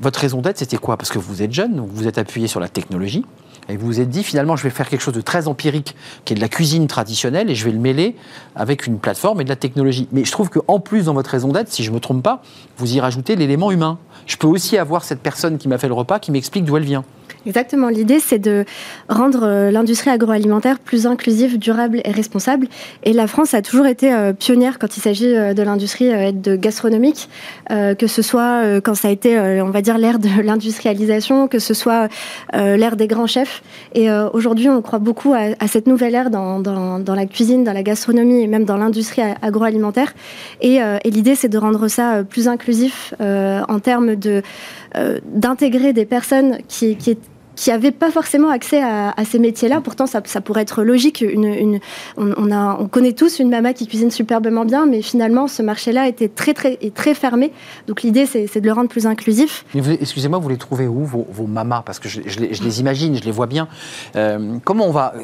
[0.00, 0.96] Votre raison d'être, c'était quoi?
[0.96, 3.24] Parce que vous êtes jeune, donc vous êtes appuyé sur la technologie.
[3.68, 5.94] Et vous vous êtes dit, finalement, je vais faire quelque chose de très empirique,
[6.24, 8.16] qui est de la cuisine traditionnelle, et je vais le mêler
[8.56, 10.08] avec une plateforme et de la technologie.
[10.10, 12.42] Mais je trouve qu'en plus, dans votre raison d'être, si je ne me trompe pas,
[12.78, 13.98] vous y rajoutez l'élément humain.
[14.26, 16.84] Je peux aussi avoir cette personne qui m'a fait le repas, qui m'explique d'où elle
[16.84, 17.04] vient.
[17.46, 17.88] Exactement.
[17.88, 18.64] L'idée, c'est de
[19.08, 22.68] rendre euh, l'industrie agroalimentaire plus inclusive, durable et responsable.
[23.02, 26.56] Et la France a toujours été euh, pionnière quand il s'agit euh, de l'industrie de
[26.56, 27.28] gastronomique,
[27.70, 31.74] que ce soit quand ça a été, on va dire, l'ère de l'industrialisation, que ce
[31.74, 32.08] soit
[32.52, 33.62] l'ère des grands chefs.
[33.94, 38.42] Et aujourd'hui, on croit beaucoup à, cette nouvelle ère dans, la cuisine, dans la gastronomie
[38.42, 40.12] et même dans l'industrie agroalimentaire.
[40.60, 46.96] Et, l'idée, c'est de rendre ça plus inclusif en termes euh, d'intégrer des personnes qui,
[46.96, 47.16] qui,
[47.56, 49.80] qui n'avaient pas forcément accès à, ces métiers-là.
[49.80, 51.20] Pourtant, ça, pourrait être logique.
[51.20, 51.80] Une,
[52.16, 56.08] on, a, on connaît tous une maman qui cuisine superbement bien, mais finalement, ce marché-là
[56.08, 57.52] était très, très, très fermé.
[57.86, 59.64] Donc l'idée, c'est de le rendre plus inclusif.
[59.74, 61.82] Excusez-moi, vous les trouvez où, vos, vos mamas?
[61.84, 63.68] Parce que je, les, imagine, je les vois bien.
[64.16, 65.14] Euh, comment on va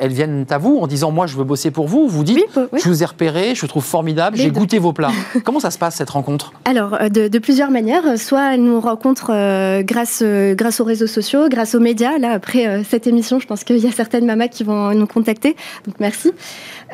[0.00, 2.88] Elles viennent à vous en disant, moi, je veux bosser pour vous Vous dites, je
[2.88, 5.12] vous ai repéré, je vous trouve formidable, j'ai goûté vos plats.
[5.44, 6.52] comment ça se passe, cette rencontre?
[6.64, 8.18] Alors, euh, de, plusieurs manières.
[8.18, 12.18] Soit elles nous rencontrent euh, grâce, grâce aux réseaux sociaux, grâce aux médias.
[12.18, 15.06] Là, après euh, cette émission, je pense qu'il y a certaines mamas qui vont nous
[15.06, 15.56] contacter.
[15.86, 16.32] Donc merci.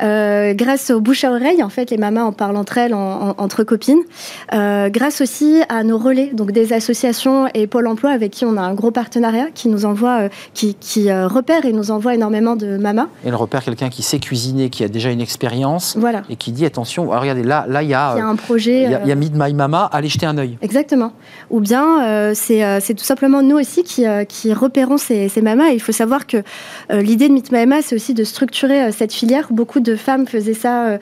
[0.01, 3.63] Euh, grâce aux bouche à oreille, en fait, les mamas en parlent entre elles, entre
[3.63, 4.01] copines.
[4.53, 8.55] Euh, grâce aussi à nos relais, donc des associations et Pôle Emploi avec qui on
[8.57, 10.75] a un gros partenariat, qui nous envoie, qui,
[11.11, 13.07] repère et nous envoie énormément de mamas.
[13.25, 16.23] Et le repère quelqu'un qui sait cuisiner, qui a déjà une expérience, voilà.
[16.29, 17.09] et qui dit attention.
[17.09, 18.83] regardez, là, là, il y a, il y a un projet.
[18.83, 20.57] Il y a, My Mama, allez jeter un œil.
[20.61, 21.11] Exactement.
[21.49, 25.71] Ou bien c'est tout simplement nous aussi qui, qui repérons ces, ces mamas.
[25.71, 26.37] Et il faut savoir que
[26.91, 29.47] l'idée de Meet Mama, c'est aussi de structurer cette filière.
[29.51, 30.97] Beaucoup de femmes faisaient ça, euh,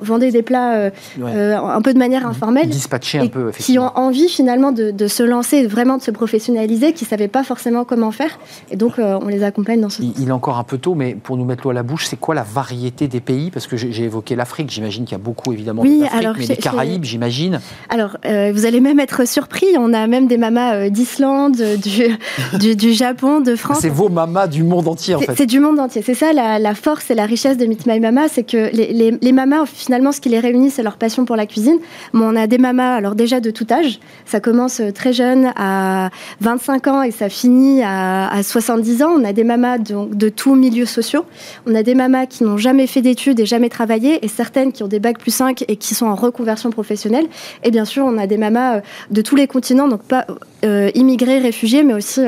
[0.00, 0.90] vendaient des plats euh,
[1.20, 2.68] euh, un peu de manière informelle.
[2.68, 7.04] Dispatcher un peu, Qui ont envie finalement de, se lancer, vraiment de se professionnaliser, qui
[7.04, 8.38] ne savaient pas forcément comment faire.
[8.70, 11.36] Et donc, on les accompagne dans ce il, est encore un peu tôt, mais pour
[11.36, 13.50] nous mettre l'eau à la bouche, c'est quoi la variété des pays?
[13.50, 16.56] Parce que j'ai évoqué l'Afrique, j'imagine qu'il y a beaucoup évidemment oui, alors, mais les
[16.56, 17.60] Caraïbes, j'imagine.
[17.88, 22.18] Alors, vous allez même être surpris, on a même des mamas d'Islande, du,
[22.58, 23.78] du, Japon, de France.
[23.80, 25.34] C'est vos mamas du monde entier en fait.
[25.36, 28.00] C'est du monde entier, c'est ça la, la, force et la richesse de Meet My
[28.00, 31.36] Mama, c'est que les, les, mamas, finalement, ce qui les réunit, c'est leur passion pour
[31.36, 31.78] la cuisine.
[32.12, 34.00] Mais on a des mamas, alors déjà de tout âge.
[34.24, 36.10] Ça commence euh, très jeune, à
[36.40, 39.10] 25 ans, et ça finit à, 70 ans.
[39.16, 41.24] On a des mamas de, de tous milieux sociaux.
[41.66, 44.82] On a des mamas qui n'ont jamais fait d'études et jamais travaillé, et certaines qui
[44.82, 47.26] ont des bacs plus 5 et qui sont en reconversion professionnelle.
[47.62, 48.80] Et bien sûr, on a des mamas euh,
[49.10, 50.26] de tous les continents, donc pas
[50.64, 52.20] euh, immigrées, réfugiées, mais aussi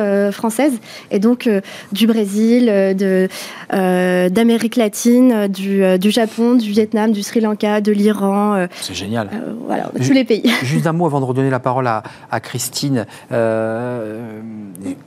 [0.45, 0.78] françaises.
[1.11, 1.49] Et donc
[1.92, 3.28] du Brésil, de,
[3.70, 8.55] d'Amérique latine, du, du Japon du Vietnam, du Sri Lanka, de l'Iran.
[8.55, 9.30] Euh, c'est génial.
[9.32, 10.51] Euh, voilà, tous les pays.
[10.62, 12.03] Juste un mot avant de redonner la parole à,
[12.40, 13.07] Christine.
[13.32, 14.40] Euh,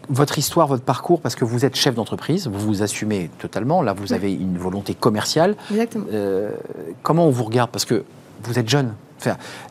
[0.10, 3.82] votre histoire, votre parcours, parce que vous êtes chef d'entreprise, vous vous assumez totalement.
[3.82, 5.56] Là, vous avez une volonté commerciale.
[5.72, 6.06] Exactement.
[7.04, 7.70] comment on vous regarde?
[7.70, 8.04] Parce que
[8.44, 8.94] vous êtes jeune.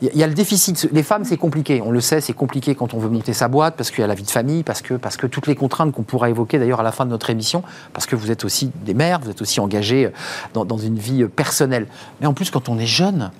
[0.02, 0.88] Il y a le déficit.
[0.92, 1.82] Les femmes, c'est compliqué.
[1.84, 4.06] On le sait, c'est compliqué quand on veut monter sa boîte, parce qu'il y a
[4.06, 6.80] la vie de famille, parce que, parce que toutes les contraintes qu'on pourra évoquer d'ailleurs
[6.80, 9.42] à la fin de notre émission, parce que vous êtes aussi des mères, vous êtes
[9.42, 10.10] aussi engagés
[10.54, 11.86] dans, dans une vie personnelle.
[12.20, 13.30] Mais en plus, quand on est jeune,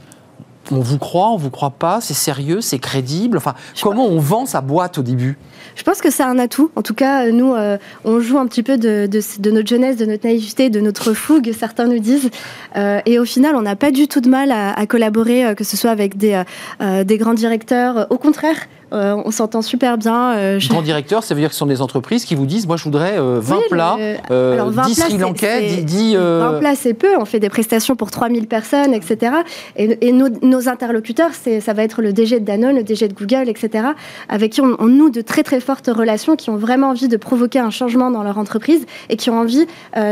[0.72, 3.36] on vous croit, on vous croit pas, c'est sérieux, c'est crédible.
[3.36, 5.36] Enfin, comment on vend sa boîte au début?
[5.76, 6.70] Je pense que c'est un atout.
[6.74, 9.08] En tout cas, nous, euh, on joue un petit peu de,
[9.50, 12.30] notre jeunesse, de notre naïveté, de notre fougue, certains nous disent.
[12.76, 15.64] Euh, et au final, on n'a pas du tout de mal à, collaborer, euh, que
[15.64, 16.42] ce soit avec des,
[17.04, 18.06] des grands directeurs.
[18.10, 18.56] Au contraire,
[18.92, 20.36] euh, on s'entend super bien.
[20.36, 22.76] Euh, Grand directeur, ça veut dire que ce sont des entreprises qui vous disent moi
[22.76, 23.96] je voudrais 20 euh, plats,
[24.86, 26.16] 10 Sri Lankais, 10.
[26.16, 29.32] 20 plats c'est peu, on fait des prestations pour 3000 personnes, etc.
[29.76, 33.88] Et, nos, interlocuteurs, ça va être le DG de Danone, le DG de Google, etc.
[34.28, 37.58] Avec qui on, noue de très très fortes relations, qui ont vraiment envie de provoquer
[37.58, 39.66] un changement dans leur entreprise et qui ont envie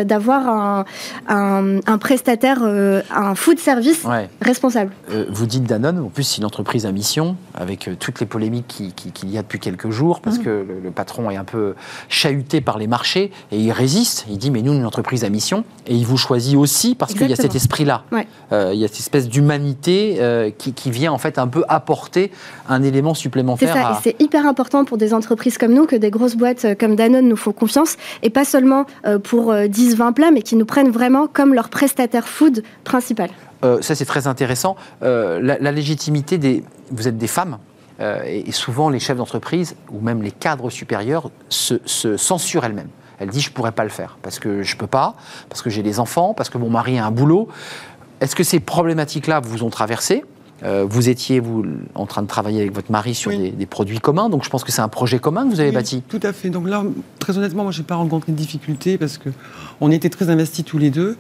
[0.05, 0.85] d'avoir
[1.29, 4.05] un, prestataire, un food service
[4.41, 4.93] responsable.
[5.29, 9.31] vous dites Danone, en plus c'est une entreprise à mission, avec toutes les polémiques qu'il
[9.31, 10.43] y a depuis quelques jours, parce mmh.
[10.43, 11.75] que le, patron est un peu
[12.09, 14.27] chahuté par les marchés, et il résiste.
[14.29, 17.29] Il dit, mais nous, une entreprise à mission, et il vous choisit aussi parce qu'il
[17.29, 18.05] y a cet esprit-là.
[18.53, 22.31] Euh, il y a cette espèce d'humanité euh, qui, vient en fait un peu apporter
[22.69, 23.75] un élément supplémentaire.
[23.75, 26.65] C'est ça, et c'est hyper important pour des entreprises comme nous, que des grosses boîtes
[26.65, 28.87] euh, comme Danone nous font confiance, et pas seulement
[29.23, 33.31] pour 10-20 plats, mais qui nous prennent vraiment comme leur prestataire food principal.
[33.81, 34.77] ça, c'est très intéressant.
[35.01, 36.65] la, la, légitimité des...
[36.91, 37.59] Vous êtes des femmes,
[38.01, 41.77] et, souvent, les chefs d'entreprise ou même les cadres supérieurs se,
[42.17, 42.89] censurent elles-mêmes.
[43.19, 45.15] Elles disent je ne pourrais pas le faire parce que je ne peux pas,
[45.49, 47.49] parce que j'ai des enfants, parce que mon mari a un boulot.
[48.21, 50.25] Est-ce que ces problématiques-là vous ont traversé?
[50.63, 51.65] Euh, vous étiez vous,
[51.95, 54.73] en train de travailler avec votre mari sur des, produits communs, donc je pense que
[54.73, 56.03] c'est un projet commun que vous avez bâti.
[56.09, 56.49] Tout à fait.
[56.49, 56.85] Donc là,
[57.19, 60.79] très honnêtement, moi, je n'ai pas rencontré de difficultés parce qu'on était très investis tous
[60.79, 61.17] les deux.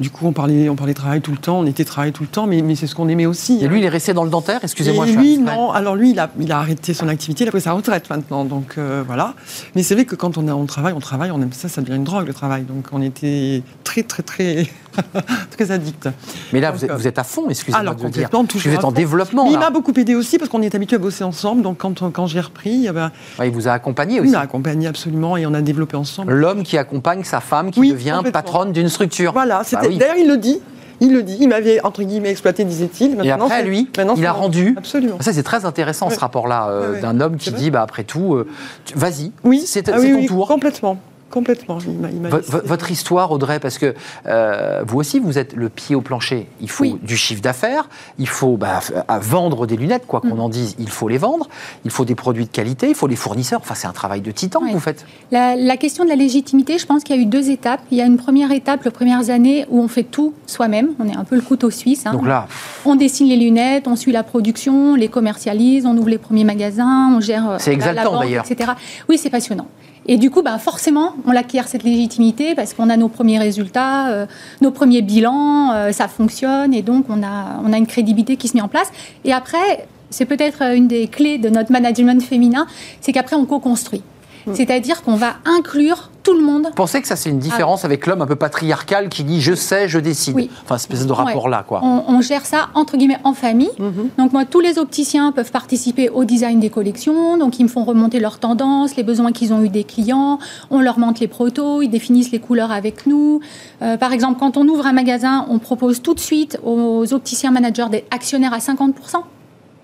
[0.00, 2.28] Du coup, on parlait, on parlait travail tout le temps, on était travail tout le
[2.28, 3.58] temps, mais, mais c'est ce qu'on aimait aussi.
[3.62, 5.06] Et lui, il est resté dans le dentaire, excusez-moi.
[5.06, 5.70] Et lui, non.
[5.70, 8.44] Alors lui, il a, il a arrêté son activité, il a pris sa retraite maintenant,
[8.44, 9.34] donc euh, voilà.
[9.74, 11.80] Mais c'est vrai que quand on, a, on travaille, on travaille, on aime ça, ça
[11.82, 12.62] devient une drogue le travail.
[12.62, 14.66] Donc on était très, très, très,
[15.50, 16.08] très addict.
[16.52, 18.28] Mais là, vous, êtes, vous, êtes, à fond, excusez-moi de dire.
[18.32, 19.46] Vous êtes en développement.
[19.46, 21.62] il m'a beaucoup aidé aussi parce qu'on est habitué à bosser ensemble.
[21.62, 23.10] Donc quand, quand j'ai repris, eh ben,
[23.42, 24.30] il vous a accompagné aussi.
[24.30, 26.32] Il m'a accompagné absolument et on a développé ensemble.
[26.32, 29.32] L'homme qui accompagne sa femme qui devient patronne d'une structure.
[29.32, 29.62] Voilà.
[29.72, 30.60] Bah D'ailleurs, il le dit
[31.00, 31.36] Il le dit.
[31.40, 33.12] Il m'avait, entre guillemets, exploité, disait-il.
[33.12, 34.74] Et Maintenant, après, lui, maintenant, il a rendu.
[34.76, 35.16] Absolument.
[35.20, 37.00] Ça, c'est très intéressant, ce rapport-là, euh, Ouais, ouais.
[37.00, 38.48] d'un homme qui dit, bah, après tout, euh,
[38.94, 40.48] vas-y, Oui, c'est Ah oui, ton oui, tour.
[40.48, 40.98] Complètement.
[41.32, 41.78] Complètement.
[41.80, 42.28] Il
[42.64, 43.94] votre histoire, Audrey, parce que
[44.26, 46.46] euh, vous aussi, vous êtes le pied au plancher.
[46.60, 46.96] Il faut Oui.
[47.02, 50.28] du chiffre d'affaires, il faut bah, à vendre des lunettes, quoi Mm.
[50.30, 51.48] qu'on en dise, il faut les vendre,
[51.84, 53.60] il faut des produits de qualité, il faut les fournisseurs.
[53.60, 54.72] Enfin, c'est un travail de titan que Ouais.
[54.72, 55.04] vous faites.
[55.30, 57.80] La, la question de la légitimité, je pense qu'il y a eu deux étapes.
[57.90, 60.90] Il y a une première étape, les premières années, où on fait tout soi-même.
[60.98, 62.06] On est un peu le couteau suisse.
[62.06, 62.12] hein.
[62.12, 62.46] Donc là,
[62.84, 66.44] On dessine les lunettes, on suit la production, on les commercialise, on ouvre les premiers
[66.44, 68.44] magasins, on gère euh, C'est exaltant, d'ailleurs.
[68.50, 68.72] etc.
[69.08, 69.66] Oui, c'est passionnant.
[70.06, 74.10] Et du coup, ben, forcément, on acquiert cette légitimité parce qu'on a nos premiers résultats,
[74.10, 74.26] euh,
[74.60, 78.48] nos premiers bilans, euh, ça fonctionne et donc on a, on a une crédibilité qui
[78.48, 78.90] se met en place.
[79.24, 82.66] Et après, c'est peut-être euh, une des clés de notre management féminin,
[83.00, 84.02] c'est qu'après on co-construit.
[84.46, 84.54] Mm.
[84.54, 88.06] C'est-à-dire qu'on va inclure tout le monde vous pensez que ça, c'est une différence avec
[88.06, 90.34] l'homme un peu patriarcal qui dit je sais, je décide.
[90.34, 90.40] Ah.
[90.40, 90.50] Oui.
[90.64, 91.80] Enfin, espèce de rapport-là, quoi.
[91.82, 93.70] On, on gère ça entre guillemets en famille.
[93.78, 94.10] Mhm.
[94.18, 97.36] Donc moi, tous les opticiens peuvent participer au design des collections.
[97.38, 100.38] Donc ils me font remonter leurs tendances, les besoins qu'ils ont eu des clients.
[100.70, 103.40] On leur montre les protos, ils définissent les couleurs avec nous.
[103.82, 107.50] Euh, par exemple, quand on ouvre un magasin, on propose tout de suite aux opticiens
[107.50, 108.94] managers des actionnaires à 50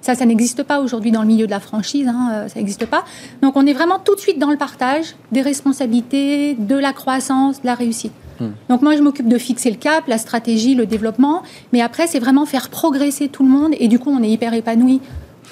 [0.01, 2.87] ça, ça n'existe pas aujourd'hui dans le milieu de la franchise, hein, euh, ça n'existe
[2.87, 3.05] pas.
[3.43, 7.61] Donc on est vraiment tout de suite dans le partage des responsabilités, de la croissance,
[7.63, 8.13] de la réussite.
[8.69, 11.43] Donc moi, je m'occupe de fixer le cap, la stratégie, le développement,
[11.73, 14.55] mais après, c'est vraiment faire progresser tout le monde, et du coup, on est hyper
[14.55, 15.01] épanoui.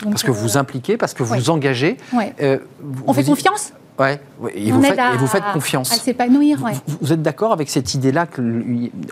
[0.04, 1.50] Donc, Parce que euh, vous impliquez, parce que vous ouais.
[1.50, 1.96] engagez.
[2.12, 2.32] ouais.
[2.40, 4.20] euh, vous- On fait confiance Ouais,
[4.54, 5.88] et, vous faites, à- et vous faites À confiance.
[5.90, 6.72] s'épanouir, ouais.
[6.86, 8.42] Vous, vous êtes d'accord avec cette idée-là que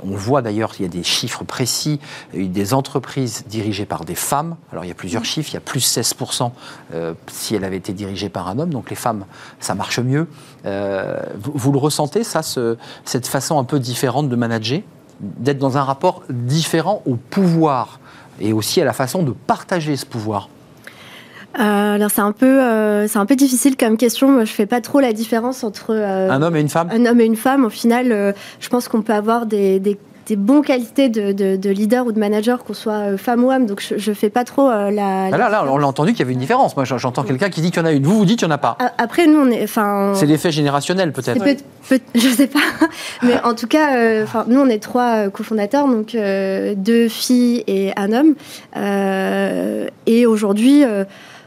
[0.03, 2.01] on voit d'ailleurs qu'il y a des chiffres précis,
[2.35, 4.57] il y a eu des entreprises dirigées par des femmes.
[4.73, 6.53] Alors il y a plusieurs chiffres, il y a plus 16%
[6.93, 8.71] euh, si elle avait été dirigée par un homme.
[8.71, 9.25] Donc les femmes,
[9.59, 10.29] ça marche mieux.
[10.67, 12.77] Euh, vous, vous le ressentez ça, ce-
[13.07, 14.81] cette façon un peu différente de manager,
[15.21, 18.01] d'être dans un rapport différent au pouvoir
[18.41, 20.49] et aussi à la façon de partager ce pouvoir?
[21.61, 24.29] Euh, alors c'est un peu, euh, c'est un peu difficile comme question.
[24.29, 26.89] Moi, je fais pas trop la différence entre euh, Un homme et une femme?
[26.93, 27.65] un homme et une femme.
[27.65, 29.97] Au final, euh, je pense qu'on peut avoir des, des,
[30.27, 33.67] des bonnes qualités de, de, de leader ou de manager, qu'on soit femme ou homme.
[33.67, 35.27] Donc je, je fais pas trop euh, la.
[35.27, 36.75] Ah la là, là, on l'a entendu qu'il y avait une différence.
[36.77, 38.03] Moi, j'entends quelqu'un qui dit qu'il y en a une.
[38.03, 38.77] Vous, vous dites qu'il n'y en a pas.
[38.99, 41.43] Après, nous, on est, enfin, C'est l'effet générationnel, peut-être.
[41.45, 41.57] peut-
[41.89, 42.59] peut- je sais pas,
[43.23, 48.11] mais en tout cas, enfin, nous on est trois cofondateurs, donc deux filles et un
[48.13, 48.35] homme.
[50.07, 50.83] Et aujourd'hui,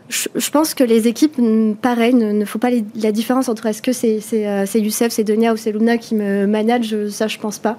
[0.10, 1.36] je, je pense que les équipes,
[1.82, 4.80] pareil, ne, ne font pas les- la différence entre est-ce que c'est c'est euh, c'est
[4.80, 6.96] Youssef, c'est Donia ou c'est Lumna qui me manage.
[7.10, 7.78] Ça, je pense pas.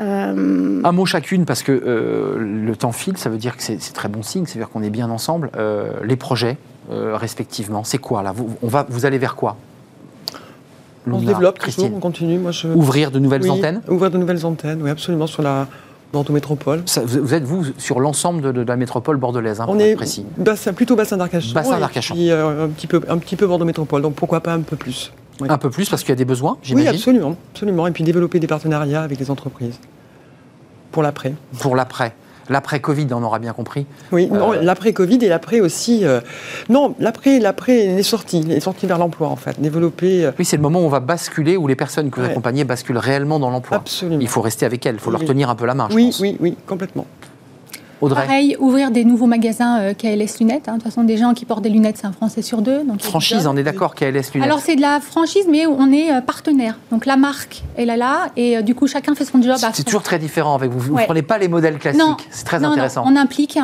[0.00, 3.80] Euh, Un mot chacune, parce que euh, le temps file, ça veut dire que c'est
[3.80, 5.50] c'est très bon signe, c'est-à-dire qu'on est bien ensemble.
[5.56, 6.58] Euh, les projets,
[6.90, 8.32] euh, respectivement, c'est quoi là?
[8.32, 9.56] Vous, on va, vous allez vers quoi?
[11.10, 11.84] On se développe, Christine.
[11.84, 12.36] toujours, on continue.
[12.38, 12.66] Moi, je...
[12.66, 13.80] Ouvrir de nouvelles Oui, antennes?
[13.88, 15.68] Ouvrir de nouvelles antennes, oui, absolument, sur la
[16.12, 16.82] Bordeaux Métropole.
[16.86, 19.86] Ça, vous, êtes, vous, sur l'ensemble de, de la métropole bordelaise, hein, pour On être
[19.86, 20.24] est précis.
[20.36, 21.52] bassin, plutôt bassin d'Arcachon.
[21.52, 22.14] Bassin d'Arcachon.
[22.16, 25.12] euh, un, petit peu, un petit peu Bordeaux Métropole, donc pourquoi pas un peu plus.
[25.40, 25.48] Oui.
[25.50, 27.86] Un peu plus, parce qu'il y a des besoins, Oui, absolument, absolument.
[27.86, 29.78] Et puis développer des partenariats avec les entreprises
[30.92, 31.34] pour l'après.
[31.60, 32.14] pour l'après.
[32.48, 33.86] L'après-Covid, on aura bien compris.
[34.12, 36.04] Oui, non, Euh, l'après Covid et l'après aussi.
[36.04, 36.20] euh,
[36.68, 39.60] non, l'après, l'après les sorties, les sorties vers l'emploi en fait.
[39.60, 40.24] Développer.
[40.26, 42.32] euh, Oui, c'est le moment où on va basculer, où les personnes que vous Ouais.
[42.32, 43.78] accompagnez basculent réellement dans l'emploi.
[43.78, 44.20] absolument.
[44.20, 46.06] Il faut rester avec elles, il faut leur tenir un peu la main, je oui,
[46.06, 46.20] pense.
[46.20, 47.06] oui, oui, complètement.
[48.00, 50.68] Audrey, Pareil, ouvrir des nouveaux magasins euh, KLS Lunettes.
[50.68, 50.72] hein.
[50.72, 52.84] De toute façon, des gens qui portent des lunettes, c'est un Français sur deux.
[52.84, 54.42] Donc franchise, on est d'accord, KLS Lunettes.
[54.42, 56.78] Alors c'est de la franchise, mais on est euh, partenaire.
[56.90, 59.56] Donc la marque, elle est là, et euh, du coup chacun fait son job.
[59.72, 60.78] C'est toujours très différent avec vous.
[60.78, 61.04] Vous ne Ouais.
[61.06, 62.00] prenez pas les modèles classiques.
[62.00, 62.16] Non.
[62.30, 63.02] C'est très Non, non, intéressant.
[63.06, 63.58] on implique.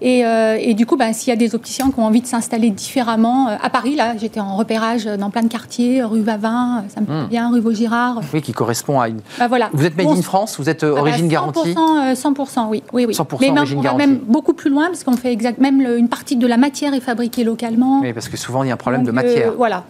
[0.00, 2.26] Et, euh, et du coup, bah, s'il y a des opticiens qui ont envie de
[2.26, 7.00] s'installer différemment, à Paris, là, j'étais en repérage dans plein de quartiers, rue Vavin, ça
[7.00, 7.26] me plaît Hmm.
[7.28, 8.20] bien, rue Vaugirard.
[8.32, 9.20] Oui, qui correspond à une.
[9.38, 9.70] Bah, voilà.
[9.72, 12.82] Vous êtes made in France Vous êtes bah, origine 100%, garantie euh, 100%, oui.
[12.92, 13.14] oui, oui.
[13.14, 15.98] 100% Mais origine on va même beaucoup plus loin, parce qu'on fait exact, même le-
[15.98, 18.00] une partie de la matière est fabriquée localement.
[18.00, 19.52] Oui, parce que souvent il y a un problème Donc, de euh, matière.
[19.56, 19.84] voilà.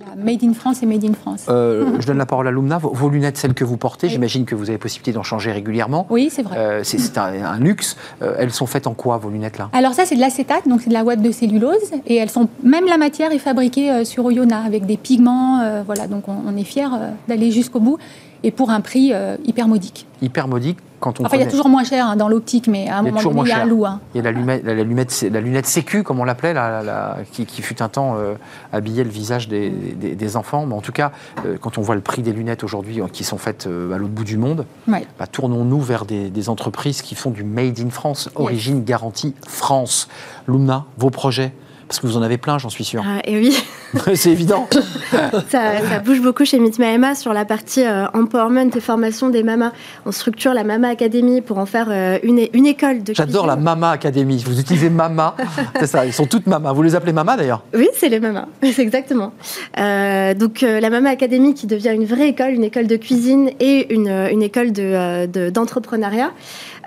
[0.00, 1.44] Y a Made in France et Made in France.
[1.48, 2.78] Euh, Je donne la parole à Lumna.
[2.78, 4.12] Vos, vos lunettes, celles que vous portez, Oui.
[4.14, 6.06] j'imagine que vous avez possibilité d'en changer régulièrement.
[6.10, 6.56] Oui, c'est vrai.
[6.56, 7.96] Euh, c'est un, un luxe.
[8.22, 9.68] Euh, elles sont faites en quoi, vos lunettes là?
[9.72, 11.76] Alors ça, c'est de l'acétate, donc c'est de la ouate de cellulose,
[12.06, 15.82] et elles sont même la matière est fabriquée euh, sur Oyonnax avec des pigments, euh,
[15.84, 16.06] voilà.
[16.06, 17.98] Donc on, on est fiers euh, d'aller jusqu'au bout
[18.44, 20.06] et pour un prix euh, hyper modique.
[20.22, 22.88] Hyper modique quand on Enfin, il y a toujours moins cher hein, dans l'optique, mais
[22.88, 23.86] à un moment donné, il y a un loup.
[23.86, 24.00] hein.
[24.14, 26.82] Il y a la, lunette, la, lunette, la lunette sécu, comme on l'appelait, la- la-
[26.82, 28.34] la- qui, qui fut un temps euh,
[28.72, 30.66] habillait le visage des, des- des enfants.
[30.66, 31.12] Mais en tout cas,
[31.46, 33.98] euh, quand on voit le prix des lunettes aujourd'hui, euh, qui sont faites euh, à
[33.98, 35.06] l'autre bout du monde, Ouais.
[35.20, 40.08] bah, tournons-nous vers des, des entreprises qui font du Made in France, origine garantie France.
[40.48, 41.52] Lumna, vos projets?
[41.88, 43.02] Parce que vous en avez plein, j'en suis sûr.
[43.06, 43.56] Ah, et oui.
[44.14, 44.68] c'est évident.
[45.12, 49.42] ça, ça, bouge beaucoup chez Mitma Emma sur la partie euh, empowerment et formation des
[49.42, 49.72] mamas.
[50.04, 53.56] On structure la Mama Academy pour en faire euh, une, une école de J'adore la
[53.56, 54.42] Mama Academy.
[54.44, 55.34] Vous utilisez Mama.
[55.80, 56.72] c'est ça, ils sont toutes Mama.
[56.72, 57.62] Vous les appelez Mama d'ailleurs?
[57.74, 58.46] Oui, c'est les Mamas.
[58.62, 59.32] C'est exactement.
[59.78, 63.94] Euh, donc la Mama Academy qui devient une vraie école, une école de cuisine et
[63.94, 66.26] une, une école d'entrepreneuriat.
[66.26, 66.32] De,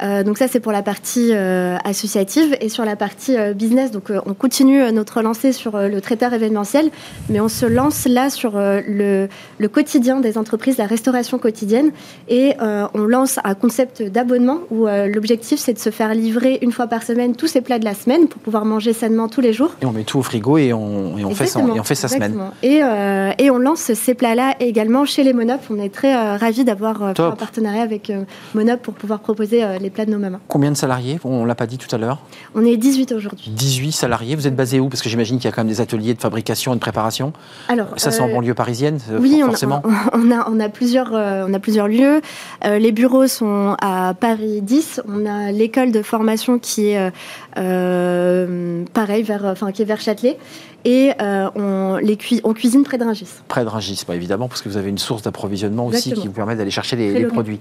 [0.01, 3.91] donc ça, c'est pour la partie associative et sur la partie business.
[3.91, 6.89] Donc on continue notre lancée sur le traiteur événementiel,
[7.29, 9.27] mais on se lance là sur le,
[9.59, 11.91] le, quotidien des entreprises, la restauration quotidienne,
[12.27, 16.59] et euh, on lance un concept d'abonnement où euh, l'objectif c'est de se faire livrer
[16.61, 19.41] une fois par semaine tous ces plats de la semaine pour pouvoir manger sainement tous
[19.41, 19.71] les jours.
[19.81, 21.95] Et on met tout au frigo et on, et on fait, son, et on fait
[21.95, 22.37] sa semaine.
[22.63, 25.61] Et, euh, et, on lance ces plats-là également chez les Monop.
[25.69, 28.11] On est très ravis d'avoir un partenariat avec
[28.55, 30.39] Monop pour pouvoir proposer les plats de nos mamans.
[30.47, 32.19] Combien de salariés On l'a pas dit tout à l'heure.
[32.55, 33.51] On est 18 aujourd'hui.
[33.55, 34.35] 18 salariés.
[34.35, 34.89] Vous êtes basé où?
[34.89, 37.33] Parce que j'imagine qu'il y a quand même des ateliers de fabrication et de préparation.
[37.67, 39.81] Alors, ça c'est en banlieue parisienne, oui, forcément.
[40.13, 42.21] On, a, on a plusieurs, on a plusieurs lieux.
[42.65, 45.01] Euh, les bureaux sont à Paris 10.
[45.07, 47.09] On a l'école de formation qui est euh,
[47.57, 50.37] euh, pareil, vers, enfin, qui est vers Châtelet.
[50.83, 53.27] Et on, les on cuisine près de Rungis.
[53.47, 56.33] Près de Rungis, pas évidemment, parce que vous avez une source d'approvisionnement aussi qui vous
[56.33, 57.59] permet d'aller chercher les, produits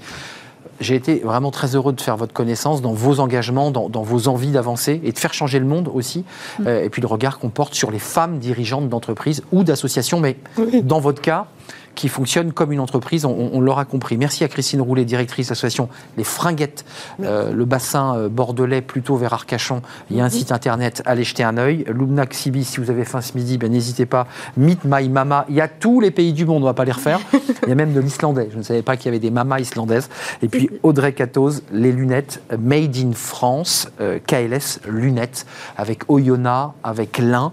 [0.80, 4.50] j'ai été vraiment très heureux de faire votre connaissance dans vos engagements, dans, vos envies
[4.50, 6.24] d'avancer et de faire changer le monde aussi.
[6.58, 6.68] Mm.
[6.68, 10.20] et puis le regard qu'on porte sur les femmes dirigeantes d'entreprises ou d'associations.
[10.20, 10.36] Mais
[10.82, 11.46] dans votre cas,
[11.94, 14.16] qui fonctionne comme une entreprise, on, l'aura compris.
[14.16, 16.84] Merci à Christine Roulet, directrice de l'association Les Fringuettes,
[17.22, 19.82] euh, le bassin euh, bordelais plutôt vers Arcachon.
[20.10, 21.84] Il y a un site internet, allez jeter un œil.
[21.88, 24.26] Lumna Xibi, si vous avez faim ce midi, ben, n'hésitez pas.
[24.56, 26.84] Meet My Mama, il y a tous les pays du monde, on ne va pas
[26.84, 27.20] les refaire.
[27.62, 29.60] Il y a même de l'islandais, je ne savais pas qu'il y avait des mamas
[29.60, 30.08] islandaises.
[30.42, 37.18] Et puis Audrey Catoz, les lunettes Made in France, euh, KLS lunettes, avec Oyonnax, avec
[37.18, 37.52] lin,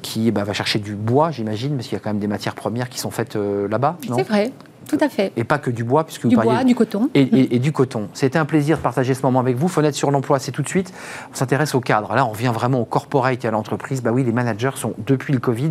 [0.00, 2.54] qui ben, va chercher du bois, j'imagine, parce qu'il y a quand même des matières
[2.54, 3.36] premières qui sont faites
[3.72, 4.52] là-bas, C'est vrai.
[4.88, 5.32] Tout à fait.
[5.36, 7.08] Et pas que du bois, puisque du vous bois, du coton.
[7.14, 8.08] Et, du coton.
[8.12, 9.68] C'était un plaisir de partager ce moment avec vous.
[9.68, 10.92] Fenêtre sur l'emploi, c'est tout de suite.
[11.32, 12.14] On s'intéresse au cadre.
[12.14, 14.02] Là, on revient vraiment au corporate et à l'entreprise.
[14.02, 15.70] Bah oui, les managers sont, depuis le Covid,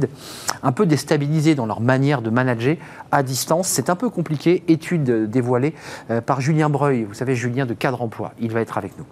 [0.64, 2.78] un peu déstabilisés dans leur manière de manager
[3.12, 3.68] à distance.
[3.68, 4.64] C'est un peu compliqué.
[4.68, 5.76] Étude dévoilée
[6.10, 7.04] euh, par Julien Breuil.
[7.04, 8.34] Vous savez, Julien de Cadre Emploi.
[8.40, 9.06] Il va être avec nous.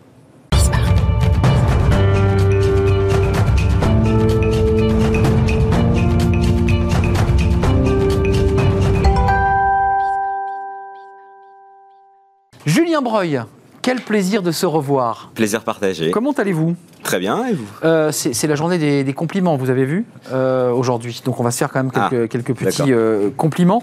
[13.00, 13.42] Julien Breuil,
[13.82, 15.32] quel plaisir de se revoir.
[15.34, 16.12] Plaisir partagé.
[16.12, 16.76] Comment allez-vous?
[17.02, 17.66] Très bien, et vous?
[17.86, 21.22] Euh, C'est la journée des, compliments, vous avez vu, euh, aujourd'hui.
[21.24, 21.92] Donc on va se faire quand même
[22.28, 23.82] quelques, ah, petits euh, compliments.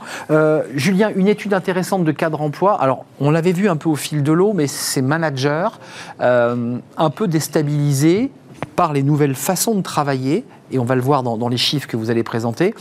[0.75, 2.79] Julien, une étude intéressante de cadre emploi.
[2.79, 5.69] Alors, on l'avait vu un peu au fil de l'eau, mais ces managers
[6.21, 8.31] un peu déstabilisés
[8.75, 11.97] par les nouvelles façons de travailler, et on va le voir dans les chiffres que
[11.97, 12.75] vous allez présenter.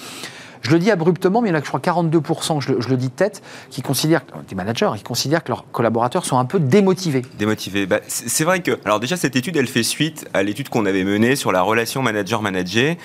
[0.65, 2.89] Je le dis abruptement, mais il y en a, je crois, 42%, je le, je
[2.89, 6.45] le dis de tête, qui considèrent, des managers, qui considèrent que leurs collaborateurs sont un
[6.45, 7.21] peu démotivés.
[7.37, 7.85] Démotivés.
[7.85, 11.03] Bah, c'est vrai que, alors déjà, cette étude, elle fait suite à l'étude qu'on avait
[11.03, 12.95] menée sur la relation manager-manager,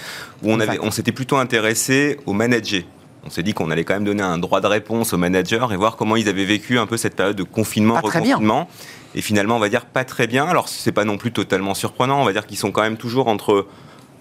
[0.43, 2.87] où on, avait, on s'était plutôt intéressé aux managers.
[3.25, 5.77] On s'est dit qu'on allait quand même donner un droit de réponse aux managers et
[5.77, 8.69] voir comment ils avaient vécu un peu cette période de confinement, pas reconfinement.
[9.15, 10.47] Et finalement, on va dire pas très bien.
[10.47, 12.23] Alors, c'est pas non plus totalement surprenant.
[12.23, 13.67] On va dire qu'ils sont quand même toujours entre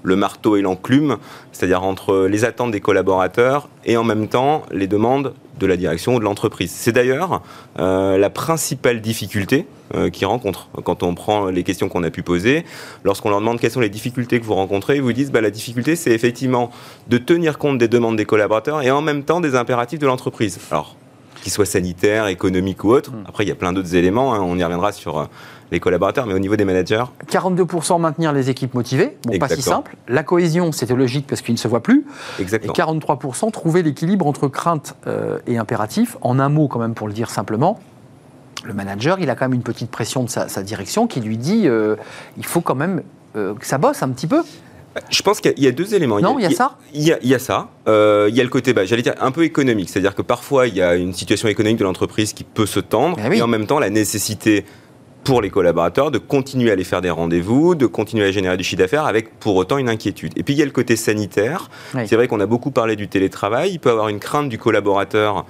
[0.04, 1.18] le marteau et l'enclume,
[1.52, 6.16] c'est-à-dire entre les attentes des collaborateurs et en même temps les demandes de la direction
[6.16, 6.72] ou de l'entreprise.
[6.72, 7.42] C'est d'ailleurs
[7.80, 12.24] euh, la principale difficulté euh, qu'ils rencontrent quand on prend les questions qu'on a pu
[12.24, 12.64] poser.
[13.04, 15.52] Lorsqu'on leur demande quelles sont les difficultés que vous rencontrez, ils vous disent bah, la
[15.52, 16.72] difficulté c'est effectivement
[17.08, 20.60] de tenir compte des demandes des collaborateurs et en même temps des impératifs de l'entreprise.
[20.72, 20.96] Alors
[21.42, 23.12] qu'ils soient sanitaires, économiques ou autres.
[23.12, 23.24] Hmm.
[23.28, 24.34] Après, il y a plein d'autres éléments.
[24.34, 24.42] Hein.
[24.42, 25.26] on y reviendra sur euh,
[25.72, 29.62] les collaborateurs, mais au niveau des managers 42% maintenir les équipes motivées, bon, pas si
[29.62, 29.96] simple.
[30.08, 32.06] La cohésion, c'était logique parce qu'ils ne se voient plus.
[32.40, 32.74] Exactement.
[32.74, 36.18] Et 43% trouver l'équilibre entre crainte euh, et impératif.
[36.22, 37.80] En un mot, quand même, pour le dire simplement,
[38.64, 41.68] le manager, il a quand même une petite pression de sa, direction qui lui dit
[41.68, 41.96] euh,
[42.38, 43.04] il faut quand même
[43.36, 44.42] euh, que ça bosse un petit peu.
[45.10, 46.20] Je pense qu'il y, a deux éléments.
[46.20, 46.78] Non, il y a, ça?
[46.94, 47.70] Il y a, ça.
[47.86, 49.88] il y a le côté, bah, j'allais dire, un peu économique.
[49.88, 53.18] C'est-à-dire que parfois, il y a une situation économique de l'entreprise qui peut se tendre.
[53.24, 54.66] Eh et en même temps, la nécessité
[55.30, 58.64] pour les collaborateurs de continuer à aller faire des rendez-vous, de continuer à générer du
[58.64, 60.34] chiffre d'affaires avec pour autant une inquiétude.
[60.38, 61.70] Et puis il y a le côté sanitaire.
[61.94, 63.74] C'est vrai qu'on a beaucoup parlé du télétravail.
[63.74, 65.46] Il peut avoir une crainte du collaborateur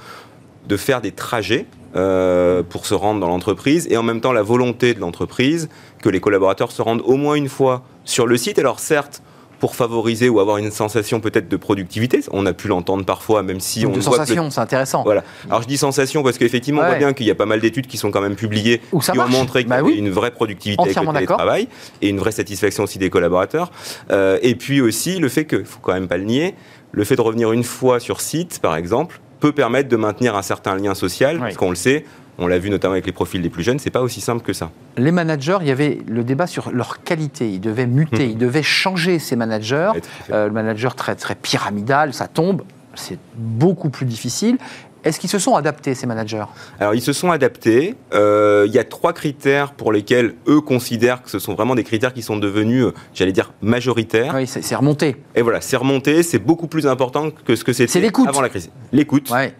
[0.68, 1.66] de faire des trajets
[1.96, 5.70] euh, pour se rendre dans l'entreprise et en même temps la volonté de l'entreprise
[6.02, 8.60] que les collaborateurs se rendent au moins une fois sur le site.
[8.60, 9.24] Alors certes,
[9.60, 12.22] pour favoriser ou avoir une sensation peut-être de productivité.
[12.32, 15.04] On a pu l'entendre parfois, même si on de sensation, c'est intéressant.
[15.04, 15.24] Voilà.
[15.50, 17.88] Alors je dis sensation parce qu'effectivement, on voit bien qu'il y a pas mal d'études
[17.88, 20.82] qui sont quand même publiées qui ont montré qu'il y bah avait une vraie productivité
[20.82, 21.68] avec le télétravail
[22.02, 23.72] et une vraie satisfaction aussi des collaborateurs.
[24.12, 26.56] Euh, et puis aussi le fait que, faut quand même pas le nier,
[26.92, 30.42] le fait de revenir une fois sur site, par exemple, peut permettre de maintenir un
[30.42, 32.06] certain lien social, parce qu'on le sait,
[32.40, 34.54] on l'a vu notamment avec les profils les plus jeunes, c'est pas aussi simple que
[34.54, 34.72] ça.
[34.98, 37.50] Les managers, il y avait le débat sur leur qualité.
[37.50, 38.32] Ils devaient muter, mmh.
[38.32, 39.92] ils devaient changer ces managers.
[40.32, 42.64] Euh, le manager très, très pyramidal, ça tombe.
[42.96, 44.58] C'est beaucoup plus difficile.
[45.06, 46.44] Est-ce qu'ils se sont adaptés, ces managers?
[46.80, 47.96] Alors, ils se sont adaptés.
[48.14, 51.86] Euh, il y a trois critères pour lesquels eux considèrent que ce sont vraiment des
[51.86, 54.34] critères qui sont devenus, euh, j'allais dire, majoritaires.
[54.36, 55.16] Oui, c'est remonté.
[55.36, 56.22] Et voilà, c'est remonté.
[56.24, 58.70] C'est beaucoup plus important que ce que c'était avant la crise.
[58.92, 59.30] L'écoute.
[59.30, 59.54] Ouais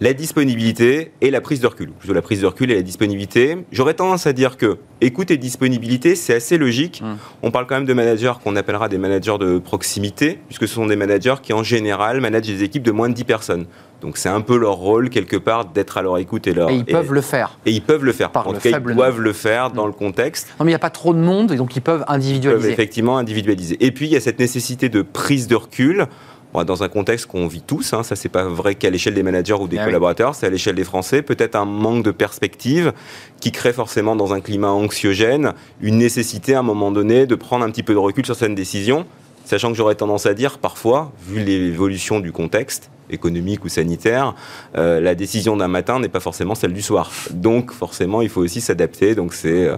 [0.00, 1.90] la disponibilité et la prise de recul.
[1.90, 3.58] Plutôt la prise de recul et la disponibilité.
[3.72, 7.02] J'aurais tendance à dire que écoute et disponibilité, c'est assez logique.
[7.02, 7.16] Hum.
[7.42, 10.86] On parle quand même de managers qu'on appellera des managers de proximité, puisque ce sont
[10.86, 13.66] des managers qui, en général, managent des équipes de moins de 10 personnes.
[14.00, 16.70] Donc c'est un peu leur rôle, quelque part, d'être à leur écoute et leur...
[16.70, 17.58] Et ils peuvent le faire.
[17.66, 18.30] Et ils peuvent le faire.
[18.30, 19.88] Par en tout cas, ils doivent le faire dans hum.
[19.88, 20.48] le contexte.
[20.60, 22.60] Non, mais il n'y a pas trop de monde, et donc ils peuvent individualiser.
[22.60, 23.76] Ils peuvent effectivement individualiser.
[23.84, 26.06] Et puis, il y a cette nécessité de prise de recul
[26.54, 29.54] dans un contexte qu'on vit tous, hein, ça c'est pas vrai qu'à l'échelle des managers
[29.54, 32.92] ou des ah collaborateurs, c'est à l'échelle des Français, peut-être un manque de perspective
[33.40, 37.64] qui crée forcément dans un climat anxiogène une nécessité à un moment donné de prendre
[37.64, 39.06] un petit peu de recul sur certaines décisions,
[39.44, 44.34] sachant que j'aurais tendance à dire parfois, vu l'évolution du contexte, économique ou sanitaire,
[44.76, 47.10] euh, la décision d'un matin n'est pas forcément celle du soir.
[47.30, 49.14] Donc forcément, il faut aussi s'adapter.
[49.14, 49.76] Donc c'est euh,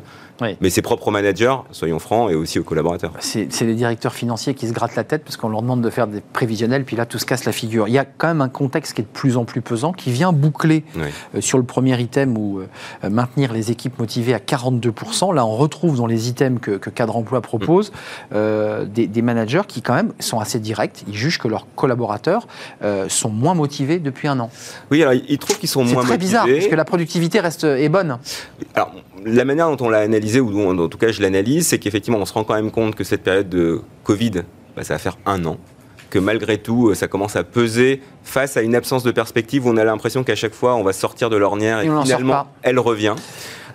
[0.60, 3.12] mais ses propres managers, soyons francs, et aussi aux collaborateurs.
[3.20, 6.06] C'est les directeurs financiers qui se grattent la tête parce qu'on leur demande de faire
[6.06, 7.88] des prévisionnels, puis là, tout se casse la figure.
[7.88, 10.10] Il y a quand même un contexte qui est de plus en plus pesant, qui
[10.10, 15.34] vient boucler euh, sur le premier item où euh, maintenir les équipes motivées à 42%.
[15.34, 17.94] Là, on retrouve dans les items que, Cadre Emploi propose mm.
[18.34, 21.04] euh, des, managers qui, quand même, sont assez directs.
[21.06, 22.46] Ils jugent que leurs collaborateurs
[23.08, 24.50] sont moins motivés depuis un an.
[24.90, 26.06] Oui, alors ils trouvent qu'ils sont moins motivés.
[26.06, 28.18] C'est très bizarre, parce que la productivité reste, est bonne.
[28.74, 28.92] Alors,
[29.24, 32.26] la manière dont on l'a analysé, ou en tout cas je l'analyse, c'est qu'effectivement on
[32.26, 34.42] se rend quand même compte que cette période de Covid,
[34.76, 35.58] bah, ça va faire un an
[36.10, 39.76] que malgré tout, ça commence à peser face à une absence de perspective où on
[39.76, 43.14] a l'impression qu'à chaque fois, on va sortir de l'ornière et, finalement, elle revient.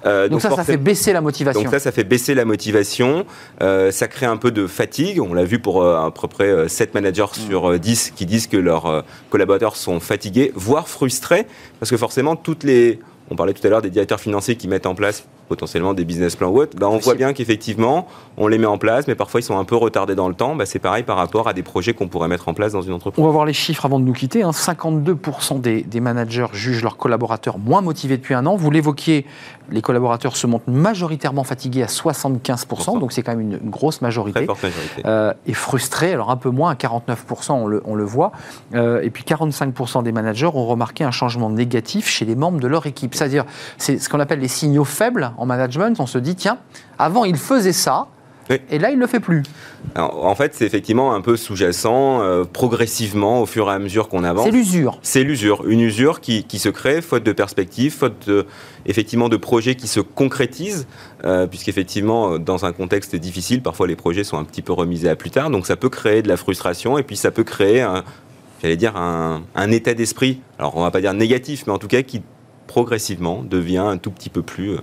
[0.06, 1.64] Euh, donc, ça, ça fait baisser la motivation.
[1.64, 3.26] Donc ça, ça fait baisser la motivation.
[3.64, 5.20] Euh, ça crée un peu de fatigue.
[5.20, 7.50] On l'a vu pour euh, à peu près 7 managers mm.
[7.50, 11.48] sur 10 qui disent que leurs collaborateurs sont fatigués, voire frustrés,
[11.80, 13.00] parce que forcément, toutes les...
[13.32, 16.36] On parlait tout à l'heure des directeurs financiers qui mettent en place potentiellement des business
[16.36, 19.40] plans ou autres, bah, on voit bien qu'effectivement, on les met en place, mais parfois
[19.40, 20.56] ils sont un peu retardés dans le temps.
[20.56, 22.94] Bah, c'est pareil par rapport à des projets qu'on pourrait mettre en place dans une
[22.94, 23.24] entreprise.
[23.24, 24.44] On va voir les chiffres avant de nous quitter.
[24.44, 25.60] 52% hein.
[25.60, 28.56] des, des, managers jugent leurs collaborateurs moins motivés depuis un an.
[28.56, 29.26] Vous l'évoquiez,
[29.70, 34.46] les collaborateurs se montrent majoritairement fatigués à 75%, donc c'est quand même une, grosse majorité.
[34.46, 35.02] Très majorité.
[35.06, 38.32] Euh, et frustrés, alors un peu moins, à 49%, on le, on le voit.
[38.74, 42.68] Euh, et puis 45% des managers ont remarqué un changement négatif chez les membres de
[42.68, 43.16] leur équipe.
[43.16, 43.46] C'est-à-dire,
[43.78, 46.58] c'est ce qu'on appelle les signaux faibles en management, on se dit, tiens,
[46.98, 48.08] avant il faisait ça,
[48.70, 49.42] Et là, il ne le fait plus.
[49.96, 54.24] en fait, c'est effectivement un peu sous-jacent, euh, progressivement, au fur et à mesure qu'on
[54.24, 54.46] avance.
[54.46, 55.00] C'est l'usure.
[55.02, 55.66] C'est l'usure.
[55.68, 58.46] Une usure qui, se crée, faute de perspective, faute de,
[58.86, 60.86] effectivement de projets qui se concrétisent,
[61.24, 65.16] euh, puisqu'effectivement, dans un contexte difficile, parfois les projets sont un petit peu remisés à
[65.16, 65.50] plus tard.
[65.50, 67.88] Donc ça peut créer de la frustration et puis ça peut créer,
[68.62, 71.88] j'allais dire, un, un état d'esprit, alors on va pas dire négatif, mais en tout
[71.88, 72.22] cas qui
[72.68, 74.82] progressivement devient un tout petit peu plus euh,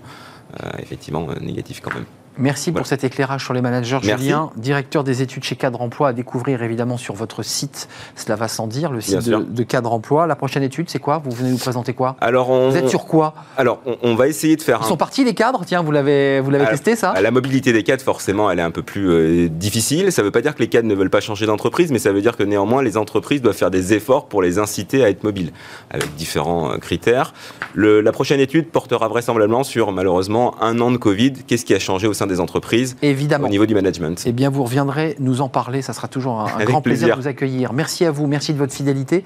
[0.79, 2.07] effectivement négatif quand même.
[2.39, 3.99] Merci pour cet éclairage sur les managers.
[4.03, 8.49] Julien, directeur des études chez Cadre Emploi, à découvrir évidemment sur votre site, cela va
[8.49, 10.27] sans dire, le site de, Cadre Emploi.
[10.27, 11.23] La prochaine étude, c'est quoi?
[11.25, 12.17] Vous venez nous présenter quoi?
[12.21, 13.35] Alors Vous êtes sur quoi?
[13.57, 14.81] Alors, on, va essayer de faire.
[14.83, 15.63] Ils sont partis les cadres?
[15.67, 17.15] Tiens, vous l'avez, vous l'avez testé ça?
[17.21, 20.11] La mobilité des cadres, forcément, elle est un peu plus euh, difficile.
[20.11, 22.13] Ça ne veut pas dire que les cadres ne veulent pas changer d'entreprise, mais ça
[22.13, 25.23] veut dire que néanmoins, les entreprises doivent faire des efforts pour les inciter à être
[25.25, 25.53] mobiles,
[25.91, 27.35] avec différents euh, critères.
[27.75, 31.33] la prochaine étude portera vraisemblablement sur, malheureusement, un an de Covid.
[31.47, 33.47] Qu'est-ce qui a changé au sein des entreprises Évidemment.
[33.47, 34.23] au niveau du management.
[34.27, 35.83] Eh bien, vous reviendrez nous en parler.
[35.83, 37.17] Ça sera toujours un, grand plaisir.
[37.17, 37.73] de vous accueillir.
[37.73, 38.27] Merci à vous.
[38.27, 39.25] Merci de votre fidélité.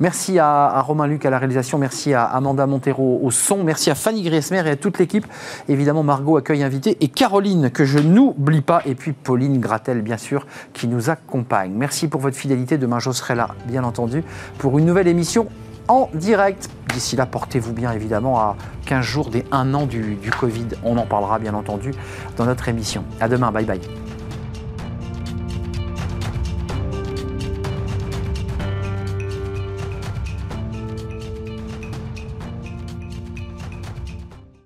[0.00, 1.78] Merci à, Romain Luc à la réalisation.
[1.78, 3.64] Merci à Amanda Montero au son.
[3.64, 5.26] Merci à Fanny Griesmer et à toute l'équipe.
[5.68, 8.82] Évidemment, Margot accueille invité et Caroline, que je n'oublie pas.
[8.86, 11.72] Et puis Pauline Gratel, bien sûr, qui nous accompagne.
[11.74, 12.78] Merci pour votre fidélité.
[12.78, 14.22] Demain, je serai là, bien entendu,
[14.58, 15.48] pour une nouvelle émission
[15.88, 16.70] en direct.
[16.92, 20.68] D'ici là, portez-vous bien évidemment à 15 jours des 1 an du, du Covid.
[20.84, 21.92] On en parlera bien entendu
[22.36, 23.04] dans notre émission.
[23.20, 23.80] À demain, bye bye.